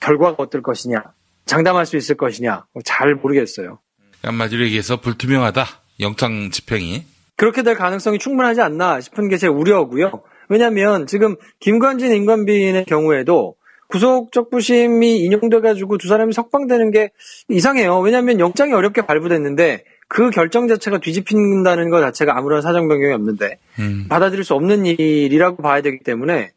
결과가 0.01 0.35
어떨 0.43 0.61
것이냐, 0.63 1.03
장담할 1.47 1.87
수 1.87 1.97
있을 1.97 2.17
것이냐, 2.17 2.67
잘 2.85 3.15
모르겠어요. 3.15 3.79
한마디로 4.23 4.65
얘기해서 4.65 5.01
불투명하다. 5.01 5.65
영장 6.01 6.51
집행이. 6.51 7.05
그렇게 7.37 7.63
될 7.63 7.75
가능성이 7.77 8.19
충분하지 8.19 8.61
않나 8.61 9.01
싶은 9.01 9.29
게 9.29 9.39
제 9.39 9.47
우려고요. 9.47 10.23
왜냐하면 10.49 11.07
지금 11.07 11.37
김관진, 11.61 12.13
임관빈의 12.13 12.85
경우에도 12.85 13.55
구속적 13.89 14.51
부심이 14.51 15.19
인용돼가지고 15.21 15.99
두 15.99 16.09
사람이 16.09 16.33
석방되는 16.35 16.91
게 16.91 17.11
이상해요. 17.49 18.01
왜냐하면 18.01 18.39
영장이 18.41 18.73
어렵게 18.73 19.03
발부됐는데 19.07 19.85
그 20.15 20.29
결정 20.29 20.69
자체가 20.69 20.99
뒤집힌다는 20.99 21.89
것 21.89 22.01
자체가 22.03 22.37
아무런 22.37 22.61
사정 22.61 22.87
변경이 22.87 23.15
없는데 23.15 23.59
음. 23.79 24.05
받아들일 24.11 24.45
수 24.45 24.53
없는 24.53 24.85
일이라고 24.85 25.63
봐야 25.63 25.81
되기 25.81 26.01
때문에 26.05 26.53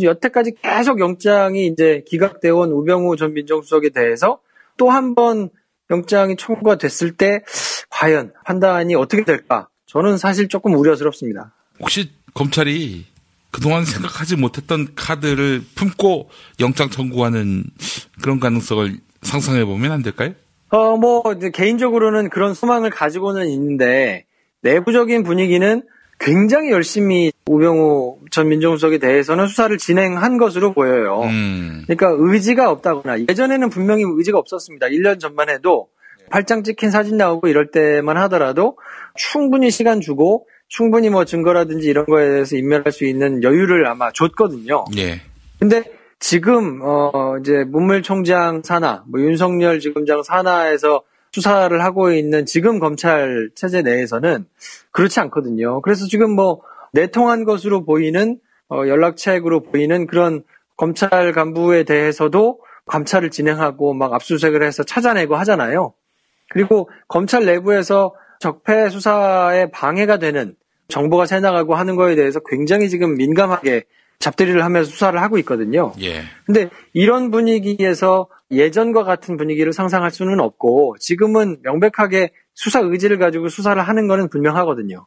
여태까지 0.00 0.52
계속 0.62 1.00
영장이 1.00 1.66
이제 1.66 2.04
기각되어 2.06 2.54
온 2.54 2.70
우병우 2.70 3.16
전 3.16 3.34
민정수석에 3.34 3.88
대해서 3.90 4.38
또 4.76 4.88
한 4.90 5.16
번 5.16 5.50
영장이 5.90 6.36
청구가 6.36 6.76
됐을 6.76 7.10
때 7.16 7.42
과연 7.90 8.32
판단이 8.46 8.94
어떻게 8.94 9.24
될까? 9.24 9.68
저는 9.86 10.16
사실 10.16 10.46
조금 10.48 10.74
우려스럽습니다. 10.74 11.52
혹시 11.80 12.08
검찰이 12.34 13.04
그동안 13.50 13.84
생각하지 13.84 14.36
못했던 14.36 14.94
카드를 14.94 15.60
품고 15.74 16.30
영장 16.60 16.88
청구하는 16.88 17.64
그런 18.22 18.38
가능성을 18.38 18.96
상상해 19.22 19.64
보면 19.64 19.90
안 19.90 20.02
될까요? 20.02 20.34
어, 20.72 20.96
뭐, 20.96 21.22
개인적으로는 21.52 22.30
그런 22.30 22.54
소망을 22.54 22.88
가지고는 22.88 23.46
있는데, 23.48 24.24
내부적인 24.62 25.22
분위기는 25.22 25.82
굉장히 26.18 26.70
열심히 26.70 27.30
우병우 27.46 28.20
전 28.30 28.48
민정수석에 28.48 28.96
대해서는 28.96 29.48
수사를 29.48 29.76
진행한 29.76 30.38
것으로 30.38 30.72
보여요. 30.72 31.24
음. 31.24 31.82
그러니까 31.86 32.14
의지가 32.16 32.70
없다거나, 32.70 33.20
예전에는 33.28 33.68
분명히 33.68 34.04
의지가 34.06 34.38
없었습니다. 34.38 34.86
1년 34.86 35.20
전만 35.20 35.50
해도 35.50 35.88
팔짱 36.30 36.62
찍힌 36.62 36.90
사진 36.90 37.18
나오고 37.18 37.48
이럴 37.48 37.70
때만 37.70 38.16
하더라도 38.16 38.78
충분히 39.14 39.70
시간 39.70 40.00
주고, 40.00 40.46
충분히 40.68 41.10
뭐 41.10 41.26
증거라든지 41.26 41.86
이런 41.86 42.06
거에 42.06 42.30
대해서 42.30 42.56
인멸할 42.56 42.92
수 42.92 43.04
있는 43.04 43.42
여유를 43.42 43.86
아마 43.86 44.10
줬거든요. 44.10 44.86
예. 44.96 45.20
근데 45.58 45.84
지금 46.22 46.78
어 46.82 47.36
이제 47.40 47.64
문물총장 47.64 48.62
산하, 48.62 49.02
뭐 49.08 49.20
윤석열 49.20 49.80
지검장 49.80 50.22
산하에서 50.22 51.02
수사를 51.32 51.82
하고 51.82 52.12
있는 52.12 52.46
지금 52.46 52.78
검찰 52.78 53.50
체제 53.56 53.82
내에서는 53.82 54.46
그렇지 54.92 55.18
않거든요. 55.18 55.80
그래서 55.80 56.06
지금 56.06 56.30
뭐 56.30 56.62
내통한 56.92 57.42
것으로 57.42 57.84
보이는 57.84 58.38
어, 58.68 58.86
연락책으로 58.86 59.64
보이는 59.64 60.06
그런 60.06 60.44
검찰 60.76 61.32
간부에 61.32 61.82
대해서도 61.82 62.60
감찰을 62.86 63.30
진행하고 63.30 63.92
막 63.92 64.14
압수수색을 64.14 64.62
해서 64.62 64.84
찾아내고 64.84 65.34
하잖아요. 65.34 65.92
그리고 66.50 66.88
검찰 67.08 67.46
내부에서 67.46 68.14
적폐 68.38 68.90
수사에 68.90 69.72
방해가 69.72 70.18
되는 70.18 70.54
정보가 70.86 71.26
새나가고 71.26 71.74
하는 71.74 71.96
거에 71.96 72.14
대해서 72.14 72.38
굉장히 72.46 72.88
지금 72.88 73.16
민감하게 73.16 73.86
잡들이를 74.22 74.64
하면서 74.64 74.88
수사를 74.88 75.20
하고 75.20 75.36
있거든요. 75.38 75.92
예. 76.00 76.22
근데 76.46 76.70
이런 76.92 77.32
분위기에서 77.32 78.28
예전과 78.52 79.02
같은 79.02 79.36
분위기를 79.36 79.72
상상할 79.72 80.12
수는 80.12 80.38
없고 80.38 80.96
지금은 81.00 81.58
명백하게 81.62 82.30
수사 82.54 82.80
의지를 82.80 83.18
가지고 83.18 83.48
수사를 83.48 83.80
하는 83.82 84.06
거는 84.06 84.28
분명하거든요. 84.28 85.06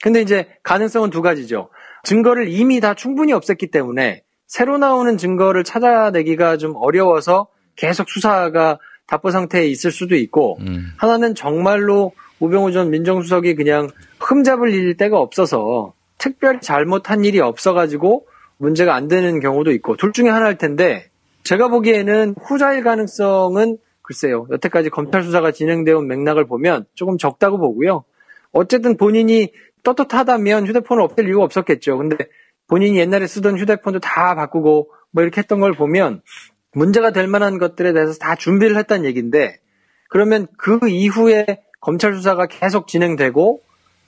근데 0.00 0.20
이제 0.20 0.48
가능성은 0.62 1.10
두 1.10 1.22
가지죠. 1.22 1.70
증거를 2.04 2.48
이미 2.48 2.80
다 2.80 2.94
충분히 2.94 3.32
없앴기 3.32 3.72
때문에 3.72 4.22
새로 4.46 4.78
나오는 4.78 5.16
증거를 5.16 5.64
찾아내기가 5.64 6.56
좀 6.56 6.74
어려워서 6.76 7.48
계속 7.74 8.08
수사가 8.10 8.78
답보 9.08 9.30
상태에 9.30 9.66
있을 9.66 9.90
수도 9.90 10.14
있고 10.14 10.58
음. 10.60 10.92
하나는 10.98 11.34
정말로 11.34 12.12
우병우 12.38 12.70
전 12.72 12.90
민정수석이 12.90 13.56
그냥 13.56 13.88
흠잡을 14.20 14.72
일 14.72 14.96
데가 14.96 15.18
없어서 15.18 15.94
특별히 16.18 16.60
잘못한 16.60 17.24
일이 17.24 17.40
없어가지고 17.40 18.26
문제가 18.62 18.94
안 18.94 19.08
되는 19.08 19.40
경우도 19.40 19.72
있고 19.72 19.96
둘 19.96 20.12
중에 20.12 20.28
하나일 20.28 20.56
텐데 20.56 21.10
제가 21.42 21.66
보기에는 21.66 22.36
후자일 22.40 22.84
가능성은 22.84 23.76
글쎄요 24.02 24.46
여태까지 24.52 24.88
검찰 24.88 25.24
수사가 25.24 25.50
진행되어 25.50 25.98
온 25.98 26.06
맥락을 26.06 26.46
보면 26.46 26.84
조금 26.94 27.18
적다고 27.18 27.58
보고요. 27.58 28.04
어쨌든 28.52 28.96
본인이 28.96 29.52
떳떳하다면 29.82 30.68
휴대폰을 30.68 31.02
없앨 31.02 31.26
이유가 31.26 31.42
없었겠죠. 31.42 31.98
근데 31.98 32.16
본인이 32.68 32.98
옛날에 32.98 33.26
쓰던 33.26 33.58
휴대폰도 33.58 33.98
다 33.98 34.36
바꾸고 34.36 34.90
뭐 35.10 35.22
이렇게 35.24 35.40
했던 35.40 35.58
걸 35.58 35.72
보면 35.72 36.22
문제가 36.72 37.10
될 37.10 37.26
만한 37.26 37.58
것들에 37.58 37.92
대해서 37.92 38.16
다 38.18 38.36
준비를 38.36 38.76
했다는 38.76 39.04
얘기인데 39.06 39.58
그러면 40.08 40.46
그 40.56 40.78
이후에 40.88 41.64
검찰 41.80 42.14
수사가 42.14 42.46
계속 42.46 42.86
진행되고 42.86 43.60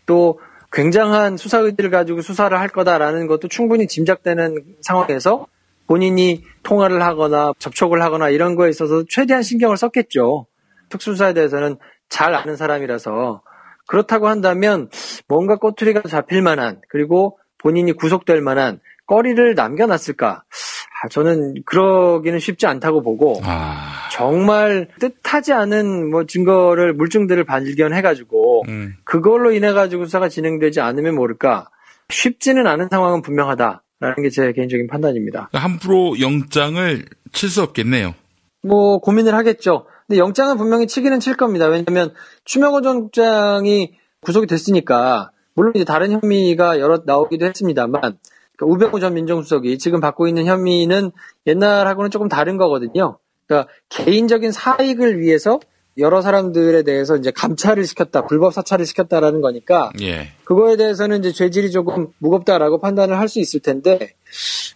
또 0.07 0.39
굉장한 0.75 1.37
수사 1.37 1.59
의지를 1.59 1.91
가지고 1.91 2.21
수사를 2.21 2.59
할 2.59 2.69
거다라는 2.69 3.29
것도 3.29 3.47
충분히 3.47 3.87
짐작되는 3.87 4.57
상황에서 4.83 5.47
본인이 5.87 6.43
통화를 6.65 7.01
하거나 7.03 7.53
접촉을 7.59 8.03
하거나 8.03 8.29
이런 8.29 8.57
거에 8.57 8.71
있어서 8.71 9.05
최대한 9.09 9.43
신경을 9.45 9.77
썼겠죠. 9.77 10.47
특수수사에 10.89 11.33
대해서는 11.33 11.77
잘 12.09 12.35
아는 12.35 12.57
사람이라서 12.57 13.43
그렇다고 13.87 14.27
한다면 14.29 14.89
뭔가 15.29 15.57
꼬투리가 15.57 16.09
잡힐 16.09 16.43
만한 16.43 16.81
그리고 16.89 17.39
본인이 17.59 17.93
구속될 17.93 18.41
만한 18.41 18.81
거리를 19.07 19.55
남겨놨을까? 19.55 20.43
아, 21.05 21.09
저는 21.09 21.55
그러기는 21.67 22.39
쉽지 22.39 22.67
않다고 22.67 23.03
보고 23.03 23.39
아, 23.45 24.09
정말 24.11 24.89
뜻하지 25.01 25.53
않은 25.53 26.11
뭐 26.11 26.25
증거를 26.25 26.95
물증들을 26.95 27.45
발견해가지고 27.45 28.65
음. 28.69 28.95
그걸로 29.05 29.53
인해 29.53 29.73
가지고 29.75 30.07
수사가 30.07 30.31
진행되지 30.31 30.81
않으면 30.81 31.15
모를까 31.15 31.69
쉽지는 32.09 32.67
않은 32.67 32.89
상황은 32.91 33.21
분명하다라는 33.21 34.23
게 34.23 34.31
제 34.31 34.51
개인적인 34.53 34.87
판단입니다. 34.87 35.51
함부로 35.53 36.19
영장을 36.21 37.05
칠 37.33 37.51
수 37.51 37.63
없겠네요. 37.63 38.15
뭐 38.63 38.99
고민을 38.99 39.35
하겠죠. 39.35 39.85
근데 40.07 40.19
영장은 40.19 40.57
분명히 40.57 40.87
치기는 40.87 41.21
칠 41.21 41.37
겁니다. 41.37 41.67
왜냐하면 41.67 42.15
추명호 42.47 42.81
전 42.81 43.01
국장이 43.03 43.93
구속이 44.23 44.47
됐으니까 44.47 45.33
물론 45.55 45.73
이제 45.77 45.85
다른 45.85 46.13
혐의가 46.13 46.81
여러 46.81 47.03
나오기도 47.05 47.45
했습니다만 47.45 48.17
그러니까 48.57 48.75
우병우 48.75 49.01
전 49.01 49.15
민정수석이 49.15 49.79
지금 49.79 50.01
받고 50.01 50.29
있는 50.29 50.47
혐의는 50.47 51.13
옛날하고는 51.47 52.11
조금 52.11 52.29
다른 52.29 52.57
거거든요. 52.57 53.19
그러니까 53.47 53.71
개인적인 53.89 54.53
사익을 54.53 55.21
위해서 55.21 55.61
여러 55.97 56.23
사람들에 56.23 56.83
대해서 56.83 57.17
이제 57.17 57.31
감찰을 57.31 57.85
시켰다, 57.85 58.27
불법 58.27 58.53
사찰을 58.53 58.85
시켰다라는 58.85 59.41
거니까 59.41 59.93
예. 60.01 60.29
그거에 60.45 60.77
대해서는 60.77 61.21
이제 61.21 61.31
죄질이 61.31 61.71
조금 61.71 62.09
무겁다라고 62.19 62.81
판단을 62.81 63.19
할 63.19 63.29
수 63.29 63.39
있을 63.39 63.61
텐데 63.61 64.15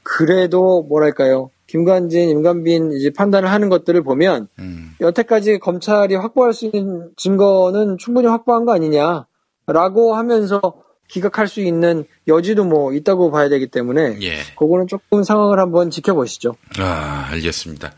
그래도 0.05 0.83
뭐랄까요 0.89 1.51
김관진, 1.67 2.29
임관빈 2.31 2.93
이제 2.93 3.11
판단을 3.11 3.51
하는 3.51 3.69
것들을 3.69 4.03
보면 4.03 4.49
음. 4.59 4.93
여태까지 5.01 5.59
검찰이 5.59 6.15
확보할 6.15 6.55
수 6.55 6.71
있는 6.73 7.11
증거는 7.17 7.99
충분히 7.99 8.27
확보한 8.29 8.65
거 8.65 8.73
아니냐라고 8.73 10.15
하면서 10.15 10.75
기각할 11.09 11.49
수 11.49 11.61
있는 11.61 12.05
여지도 12.27 12.65
뭐 12.65 12.93
있다고 12.93 13.31
봐야 13.31 13.49
되기 13.49 13.67
때문에 13.67 14.19
예. 14.23 14.43
그거는 14.57 14.87
조금 14.87 15.25
상황을 15.25 15.59
한번 15.59 15.91
지켜보시죠. 15.91 16.57
아, 16.79 17.29
알겠습니다. 17.31 17.95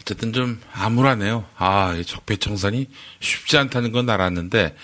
어쨌든 0.00 0.32
좀 0.32 0.60
암울하네요. 0.72 1.44
아, 1.56 1.94
이 1.94 2.04
적폐청산이 2.04 2.88
쉽지 3.18 3.58
않다는 3.58 3.90
건 3.90 4.08
알았는데, 4.08 4.76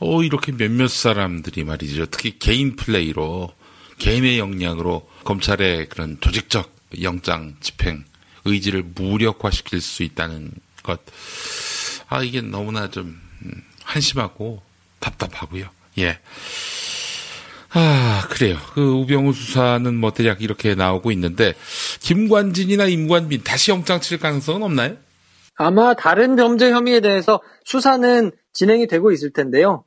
어, 0.00 0.22
이렇게 0.22 0.52
몇몇 0.52 0.88
사람들이 0.90 1.64
말이죠. 1.64 2.04
특히 2.06 2.38
개인 2.38 2.76
플레이로, 2.76 3.50
개인의 3.98 4.38
역량으로 4.38 5.08
검찰의 5.24 5.88
그런 5.88 6.18
조직적 6.20 6.70
영장 7.02 7.56
집행 7.60 8.04
의지를 8.44 8.82
무력화시킬 8.94 9.80
수 9.80 10.02
있다는 10.02 10.52
것. 10.82 11.00
아, 12.08 12.22
이게 12.22 12.42
너무나 12.42 12.90
좀 12.90 13.18
음, 13.44 13.62
한심하고 13.84 14.60
답답하고요. 15.00 15.68
예. 15.98 16.18
아, 17.72 18.26
그래요. 18.30 18.56
그 18.74 18.80
우병우 18.80 19.32
수사는 19.32 19.94
뭐 19.94 20.12
대략 20.12 20.42
이렇게 20.42 20.74
나오고 20.74 21.10
있는데 21.12 21.54
김관진이나 22.00 22.86
임관빈 22.86 23.42
다시 23.44 23.70
영장 23.70 24.00
칠 24.00 24.18
가능성은 24.18 24.62
없나요? 24.62 24.96
아마 25.56 25.94
다른 25.94 26.36
범죄 26.36 26.70
혐의에 26.70 27.00
대해서 27.00 27.40
수사는 27.64 28.30
진행이 28.52 28.86
되고 28.86 29.10
있을 29.12 29.32
텐데요. 29.32 29.84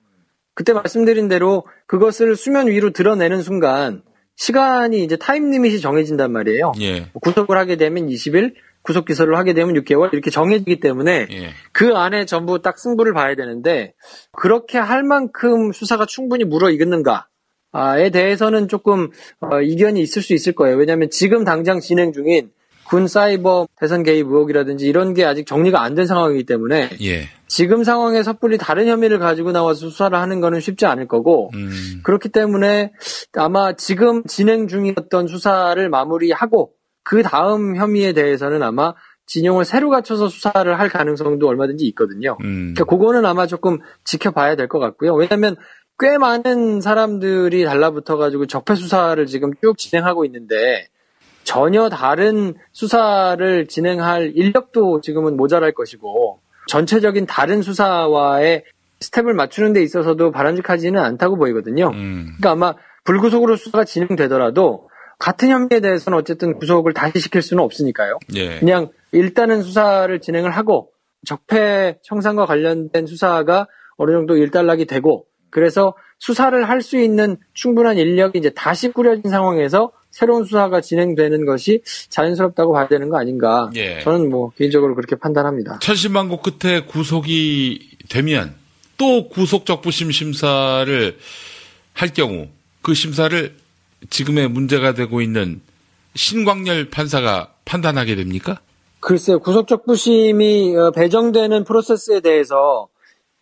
그때 0.54 0.74
말씀드린 0.74 1.28
대로 1.28 1.65
그것을 1.88 2.36
수면 2.36 2.67
위로 2.67 2.91
드러내는 2.91 3.41
순간 3.41 4.04
시간이 4.36 5.04
이제 5.04 5.15
타임 5.15 5.50
리밋이 5.50 5.80
정해진단 5.80 6.32
말이에요. 6.32 6.74
예. 6.82 7.10
구속을 7.22 7.58
하게 7.58 7.78
되면 7.78 8.08
20일, 8.08 8.54
구속 8.82 9.06
기소를 9.06 9.38
하게 9.38 9.54
되면 9.54 9.76
6개월 9.76 10.12
이렇게 10.13 10.30
정해지기 10.30 10.80
때문에 10.80 11.28
예. 11.32 11.50
그 11.72 11.96
안에 11.96 12.26
전부 12.26 12.62
딱 12.62 12.80
승부를 12.80 13.13
봐야 13.13 13.36
되는데 13.36 13.94
그렇게 14.34 14.78
할 14.78 15.04
만큼 15.04 15.72
수사가 15.72 16.06
충분히 16.06 16.44
물어 16.44 16.72
익었는가 16.72 17.28
에 17.74 18.10
대해서는 18.10 18.68
조금 18.68 19.10
어, 19.40 19.62
이견이 19.62 20.02
있을 20.02 20.22
수 20.22 20.34
있을 20.34 20.54
거예요. 20.54 20.78
왜냐하면 20.78 21.10
지금 21.10 21.44
당장 21.46 21.80
진행 21.80 22.12
중인 22.12 22.52
군 22.84 23.08
사이버 23.08 23.68
대선 23.80 24.04
개입 24.04 24.28
의혹이라든지 24.28 24.86
이런 24.86 25.14
게 25.14 25.24
아직 25.24 25.46
정리가 25.48 25.82
안 25.82 25.96
된 25.96 26.06
상황이기 26.06 26.44
때문에 26.44 26.90
예. 27.02 27.30
지금 27.48 27.86
상황에 27.86 28.22
섣불리 28.24 28.58
다른 28.58 28.88
혐의를 28.88 29.18
가지고 29.20 29.54
나와서 29.54 29.90
수사를 29.90 30.18
하는 30.18 30.42
거는 30.42 30.60
쉽지 30.60 30.86
않을 30.86 31.08
거고 31.08 31.52
음. 31.54 32.02
그렇기 32.04 32.28
때문에 32.30 32.92
아마 33.38 33.74
지금 33.74 34.24
진행 34.26 34.68
중이었던 34.68 35.28
수사를 35.28 35.90
마무리하고 35.90 36.72
그 37.04 37.24
다음 37.24 37.78
혐의에 37.78 38.12
대해서는 38.12 38.62
아마 38.62 38.94
진영을 39.26 39.64
새로 39.64 39.90
갖춰서 39.90 40.28
수사를 40.28 40.78
할 40.78 40.90
가능성도 40.90 41.48
얼마든지 41.48 41.86
있거든요. 41.90 42.36
음. 42.44 42.74
그러니까 42.74 42.84
그거는 42.84 43.26
아마 43.26 43.48
조금 43.48 43.80
지켜봐야 44.04 44.58
될 44.58 44.68
것 44.68 44.80
같고요. 44.80 45.14
왜냐하면 45.16 45.56
꽤 46.02 46.18
많은 46.18 46.82
사람들이 46.82 47.64
달라붙어가지고 47.64 48.48
적폐 48.48 48.74
수사를 48.74 49.24
지금 49.28 49.52
쭉 49.62 49.78
진행하고 49.78 50.26
있는데 50.26 50.88
전혀 51.44 51.90
다른 51.90 52.56
수사를 52.72 53.68
진행할 53.68 54.32
인력도 54.36 55.02
지금은 55.02 55.38
모자랄 55.38 55.74
것이고 55.74 56.40
전체적인 56.68 57.28
다른 57.28 57.62
수사와의 57.62 58.64
스텝을 59.00 59.36
맞추는 59.36 59.74
데 59.74 59.84
있어서도 59.84 60.32
바람직하지는 60.32 61.00
않다고 61.00 61.38
보이거든요. 61.38 61.90
음. 61.94 62.34
그러니까 62.38 62.52
아마 62.52 62.76
불구속으로 63.04 63.56
수사가 63.56 63.84
진행되더라도 63.84 64.89
같은 65.20 65.49
혐의에 65.49 65.82
대해서는 65.82 66.18
어쨌든 66.18 66.58
구속을 66.58 66.93
다시 66.93 67.20
시킬 67.20 67.43
수는 67.43 67.64
없으니까요. 67.64 68.18
예. 68.36 68.58
그냥 68.60 68.89
일단은 69.12 69.62
수사를 69.62 70.20
진행을 70.20 70.49
하고 70.49 70.91
적폐 71.28 71.99
청산과 72.04 72.47
관련된 72.47 73.06
수사가 73.06 73.68
어느 73.97 74.12
정도 74.12 74.36
일단락이 74.36 74.86
되고 74.86 75.28
그래서 75.52 75.93
수사를 76.18 76.68
할 76.68 76.82
수 76.82 76.99
있는 76.99 77.38
충분한 77.54 77.97
인력이 77.97 78.39
이제 78.39 78.49
다시 78.49 78.89
꾸려진 78.89 79.30
상황에서 79.30 79.91
새로운 80.10 80.43
수사가 80.45 80.82
진행되는 80.82 81.45
것이 81.45 81.82
자연스럽다고 82.10 82.74
봐야 82.74 82.88
되는 82.88 83.10
거 83.10 83.18
아닌가. 83.18 83.70
예. 83.76 84.02
저는 84.02 84.30
뭐 84.30 84.52
개인적으로 84.58 84.95
그렇게 84.95 85.16
판단합니다. 85.16 85.80
천신만고 85.80 86.41
끝에 86.41 86.82
구속이 86.82 87.97
되면 88.10 88.56
또 88.97 89.30
구속 89.30 89.66
적부심 89.66 90.12
심사를 90.12 91.18
할 91.93 92.10
경우 92.14 92.47
그 92.82 92.93
심사를 92.93 93.56
지금의 94.10 94.49
문제가 94.49 94.93
되고 94.93 95.22
있는 95.22 95.62
신광열 96.16 96.89
판사가 96.89 97.54
판단하게 97.66 98.16
됩니까? 98.16 98.60
글쎄요, 98.99 99.39
구속적 99.39 99.86
부심이 99.86 100.76
어, 100.76 100.91
배정되는 100.91 101.64
프로세스에 101.64 102.20
대해서 102.20 102.88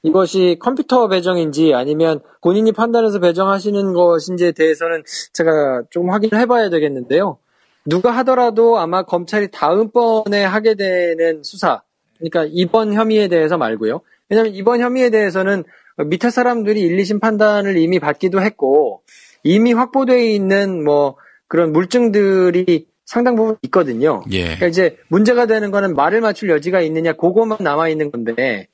이것이 0.03 0.57
컴퓨터 0.59 1.07
배정인지 1.07 1.73
아니면 1.73 2.21
본인이 2.41 2.71
판단해서 2.71 3.19
배정하시는 3.19 3.93
것인지에 3.93 4.53
대해서는 4.53 5.03
제가 5.33 5.83
좀 5.89 6.09
확인을 6.09 6.39
해봐야 6.39 6.69
되겠는데요. 6.69 7.37
누가 7.85 8.11
하더라도 8.11 8.77
아마 8.77 9.03
검찰이 9.03 9.49
다음번에 9.51 10.43
하게 10.43 10.75
되는 10.75 11.43
수사, 11.43 11.81
그러니까 12.17 12.45
이번 12.49 12.93
혐의에 12.93 13.27
대해서 13.27 13.57
말고요. 13.57 14.01
왜냐하면 14.29 14.53
이번 14.53 14.79
혐의에 14.79 15.09
대해서는 15.09 15.63
밑에 16.05 16.29
사람들이 16.29 16.81
1, 16.81 16.97
2심 16.97 17.19
판단을 17.19 17.77
이미 17.77 17.99
받기도 17.99 18.41
했고 18.41 19.01
이미 19.43 19.73
확보되어 19.73 20.17
있는 20.17 20.83
뭐 20.83 21.17
그런 21.47 21.73
물증들이 21.73 22.87
상당 23.05 23.35
부분 23.35 23.57
있거든요. 23.63 24.21
예. 24.31 24.43
그러니까 24.43 24.67
이제 24.67 24.97
문제가 25.09 25.45
되는 25.45 25.71
거는 25.71 25.95
말을 25.95 26.21
맞출 26.21 26.49
여지가 26.49 26.81
있느냐 26.81 27.13
그거만 27.13 27.57
남아 27.59 27.89
있는 27.89 28.11
건데 28.11 28.68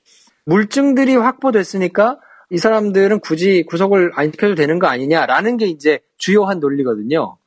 물증들이 0.45 1.15
확보됐으니까 1.15 2.19
이 2.49 2.57
사람들은 2.57 3.19
굳이 3.19 3.63
구속을 3.67 4.11
안 4.15 4.31
시켜도 4.31 4.55
되는 4.55 4.79
거 4.79 4.87
아니냐라는 4.87 5.57
게 5.57 5.65
이제 5.65 5.99
주요한 6.17 6.59
논리거든요. 6.59 7.37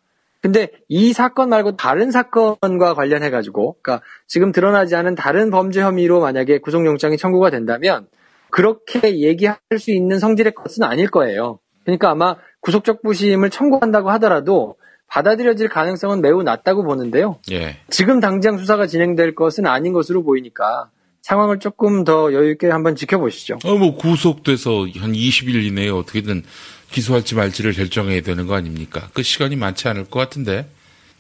근데 0.41 0.69
이 0.89 1.13
사건 1.13 1.49
말고 1.49 1.77
다른 1.77 2.11
사건과 2.11 2.95
관련해 2.95 3.31
가지고 3.31 3.77
그러니까 3.83 4.05
지금 4.27 4.53
드러나지 4.53 4.95
않은 4.95 5.15
다른 5.15 5.51
범죄 5.51 5.81
혐의로 5.81 6.21
만약에 6.21 6.59
구속영장이 6.59 7.17
청구가 7.17 7.51
된다면 7.51 8.07
그렇게 8.51 9.19
얘기할 9.19 9.59
수 9.79 9.91
있는 9.91 10.19
성질의 10.19 10.55
것은 10.55 10.85
아닐 10.85 11.11
거예요. 11.11 11.59
그러니까 11.85 12.11
아마 12.11 12.37
구속적 12.61 13.03
부심을 13.03 13.51
청구한다고 13.51 14.11
하더라도 14.11 14.77
받아들여질 15.09 15.69
가능성은 15.69 16.21
매우 16.21 16.43
낮다고 16.43 16.85
보는데요. 16.85 17.39
예. 17.51 17.77
지금 17.89 18.21
당장 18.21 18.59
수사가 18.59 18.87
진행될 18.87 19.35
것은 19.35 19.67
아닌 19.67 19.93
것으로 19.93 20.23
보이니까 20.23 20.91
상황을 21.29 21.59
조금 21.59 22.05
더 22.05 22.33
여유 22.33 22.53
있게 22.53 22.69
한번 22.69 22.97
지켜보시죠. 22.97 23.59
어, 23.65 23.75
뭐 23.77 23.97
구속돼서 23.97 24.87
한 24.97 25.13
20일 25.13 25.63
이내에 25.63 25.91
어떻게든 25.91 26.43
기소할지 26.91 27.35
말지를 27.35 27.73
결정해야 27.73 28.23
되는 28.23 28.47
거 28.47 28.55
아닙니까? 28.55 29.11
그 29.13 29.23
시간이 29.23 29.57
많지 29.57 29.89
않을 29.89 30.07
것 30.07 30.19
같은데. 30.19 30.67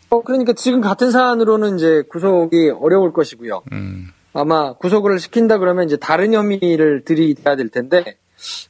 어, 0.09 0.23
그러니까 0.23 0.55
지금 0.55 0.81
같은 0.81 1.11
사안으로는 1.11 1.77
이제 1.77 2.03
구속이 2.09 2.71
어려울 2.81 3.13
것이고요. 3.13 3.65
음. 3.73 4.09
아마 4.33 4.73
구속을 4.73 5.19
시킨다 5.19 5.59
그러면 5.59 5.85
이제 5.85 5.97
다른 5.97 6.33
혐의를 6.33 7.05
들이대야 7.05 7.57
될 7.57 7.69
텐데 7.69 8.17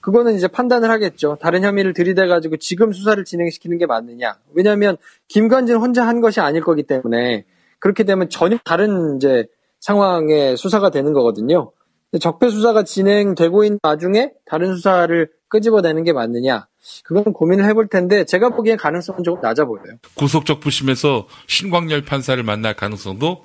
그거는 0.01 0.34
이제 0.34 0.49
판단을 0.49 0.91
하겠죠. 0.91 1.39
다른 1.41 1.62
혐의를 1.62 1.93
들이대 1.93 2.26
가지고 2.26 2.57
지금 2.57 2.93
수사를 2.93 3.22
진행시키는 3.24 3.78
게 3.78 3.86
맞느냐. 3.86 4.39
왜냐하면 4.55 4.97
김관진 5.28 5.76
혼자 5.76 6.05
한 6.05 6.20
것이 6.20 6.41
아닐 6.41 6.62
거기 6.62 6.82
때문에 6.82 7.45
그렇게 7.78 8.03
되면 8.03 8.28
전혀 8.28 8.59
다른 8.64 9.16
이제 9.16 9.47
상황의 9.89 10.59
수사가 10.59 10.91
되는 10.91 11.14
거거든요. 11.14 11.72
적폐 12.20 12.51
수사가 12.51 12.84
진행되고 12.84 13.64
있는 13.64 13.78
와중에 13.82 14.32
다른 14.45 14.74
수사를 14.74 15.30
끄집어내는 15.49 16.05
게 16.05 16.12
맞느냐. 16.12 16.66
그건 17.05 17.32
고민을 17.32 17.64
해볼 17.66 17.89
텐데 17.89 18.24
제가 18.24 18.51
보기엔 18.51 18.76
가능성은 18.76 19.24
조금 19.24 19.41
낮아 19.41 19.64
보여요. 19.64 19.97
구속적 20.14 20.61
부심에서 20.61 21.26
신광열 21.47 22.05
판사를 22.05 22.43
만날 22.43 22.74
가능성도 22.74 23.45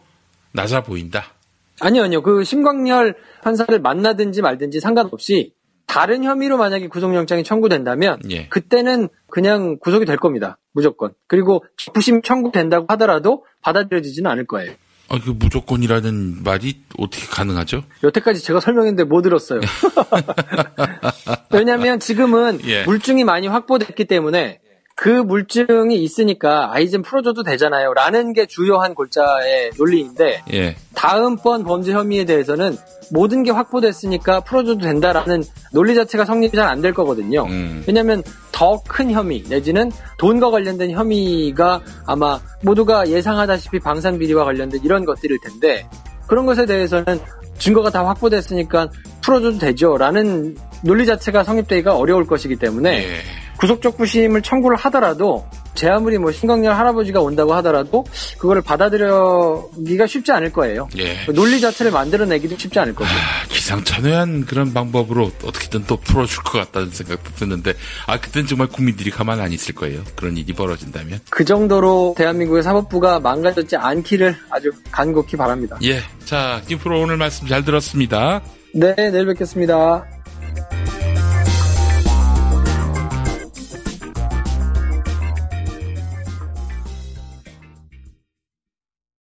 낮아 0.51 0.83
보인다. 0.83 1.23
아니요, 1.79 2.03
아니요. 2.03 2.21
그 2.21 2.43
신광열 2.43 3.15
판사를 3.41 3.79
만나든지 3.79 4.41
말든지 4.41 4.81
상관없이 4.81 5.53
다른 5.87 6.23
혐의로 6.23 6.57
만약에 6.57 6.87
구속영장이 6.87 7.43
청구된다면 7.43 8.19
예. 8.31 8.47
그때는 8.47 9.09
그냥 9.29 9.77
구속이 9.79 10.05
될 10.05 10.17
겁니다. 10.17 10.57
무조건. 10.71 11.13
그리고 11.27 11.63
부심 11.93 12.21
청구된다고 12.21 12.85
하더라도 12.89 13.45
받아들여지지는 13.61 14.29
않을 14.31 14.45
거예요. 14.45 14.73
아, 15.09 15.19
그 15.23 15.31
무조건이라는 15.31 16.43
말이 16.43 16.81
어떻게 16.97 17.25
가능하죠? 17.27 17.83
여태까지 18.03 18.41
제가 18.41 18.59
설명했는데 18.59 19.03
못 19.03 19.21
들었어요. 19.21 19.59
왜냐하면 21.51 21.99
지금은 21.99 22.61
예. 22.65 22.83
물증이 22.83 23.23
많이 23.23 23.47
확보됐기 23.47 24.05
때문에 24.05 24.59
그 24.95 25.09
물증이 25.09 25.95
있으니까 26.03 26.71
아이 26.73 26.89
젠 26.89 27.01
풀어줘도 27.01 27.43
되잖아요. 27.43 27.93
라는 27.93 28.31
게 28.33 28.45
주요한 28.45 28.93
골자의 28.93 29.71
논리인데 29.77 30.43
예. 30.53 30.75
다음번 30.93 31.63
범죄 31.63 31.91
혐의에 31.91 32.25
대해서는 32.25 32.77
모든 33.11 33.43
게 33.43 33.51
확보됐으니까 33.51 34.41
풀어줘도 34.41 34.81
된다라는 34.81 35.43
논리 35.73 35.95
자체가 35.95 36.25
성립이 36.25 36.51
잘 36.51 36.67
안 36.69 36.81
될 36.81 36.93
거거든요. 36.93 37.45
음. 37.45 37.83
왜냐하면 37.87 38.23
더 38.51 38.81
큰 38.87 39.11
혐의 39.11 39.43
내지는 39.49 39.91
돈과 40.19 40.51
관련된 40.51 40.91
혐의가 40.91 41.81
아마 42.05 42.39
모두가 42.61 43.07
예상하다시피 43.09 43.79
방산 43.79 44.19
비리와 44.19 44.45
관련된 44.45 44.81
이런 44.83 45.05
것들일 45.05 45.39
텐데 45.43 45.87
그런 46.27 46.45
것에 46.45 46.65
대해서는 46.65 47.19
증거가 47.57 47.89
다 47.89 48.05
확보됐으니까 48.07 48.89
풀어줘도 49.21 49.57
되죠라는 49.57 50.55
논리 50.83 51.05
자체가 51.05 51.43
성립되기가 51.43 51.95
어려울 51.95 52.25
것이기 52.27 52.57
때문에 52.57 53.03
예. 53.03 53.21
구속적 53.57 53.97
부심을 53.97 54.41
청구를 54.41 54.77
하더라도 54.77 55.45
제 55.73 55.87
아무리 55.87 56.17
뭐 56.17 56.31
신광열 56.31 56.73
할아버지가 56.73 57.21
온다고 57.21 57.53
하더라도 57.55 58.05
그거를 58.37 58.61
받아들여기가 58.61 60.05
쉽지 60.07 60.31
않을 60.31 60.51
거예요. 60.51 60.87
예. 60.97 61.25
논리 61.31 61.61
자체를 61.61 61.91
만들어내기도 61.91 62.57
쉽지 62.57 62.79
않을 62.79 62.93
거고. 62.93 63.05
아, 63.05 63.47
기상천외한 63.47 64.45
그런 64.45 64.73
방법으로 64.73 65.31
어떻게든 65.43 65.85
또 65.87 65.97
풀어줄 65.97 66.43
것 66.43 66.59
같다는 66.59 66.91
생각도 66.91 67.31
드는데, 67.35 67.73
아, 68.05 68.19
그땐 68.19 68.45
정말 68.45 68.67
국민들이 68.67 69.09
가만 69.09 69.39
안 69.39 69.51
있을 69.51 69.73
거예요. 69.73 70.01
그런 70.15 70.37
일이 70.37 70.53
벌어진다면. 70.53 71.21
그 71.29 71.45
정도로 71.45 72.15
대한민국의 72.17 72.63
사법부가 72.63 73.19
망가졌지 73.19 73.77
않기를 73.77 74.35
아주 74.49 74.71
간곡히 74.91 75.37
바랍니다. 75.37 75.77
예. 75.83 76.01
자, 76.25 76.61
김프로 76.67 77.01
오늘 77.01 77.17
말씀 77.17 77.47
잘 77.47 77.63
들었습니다. 77.65 78.41
네, 78.73 78.93
내일 78.95 79.25
뵙겠습니다. 79.27 80.05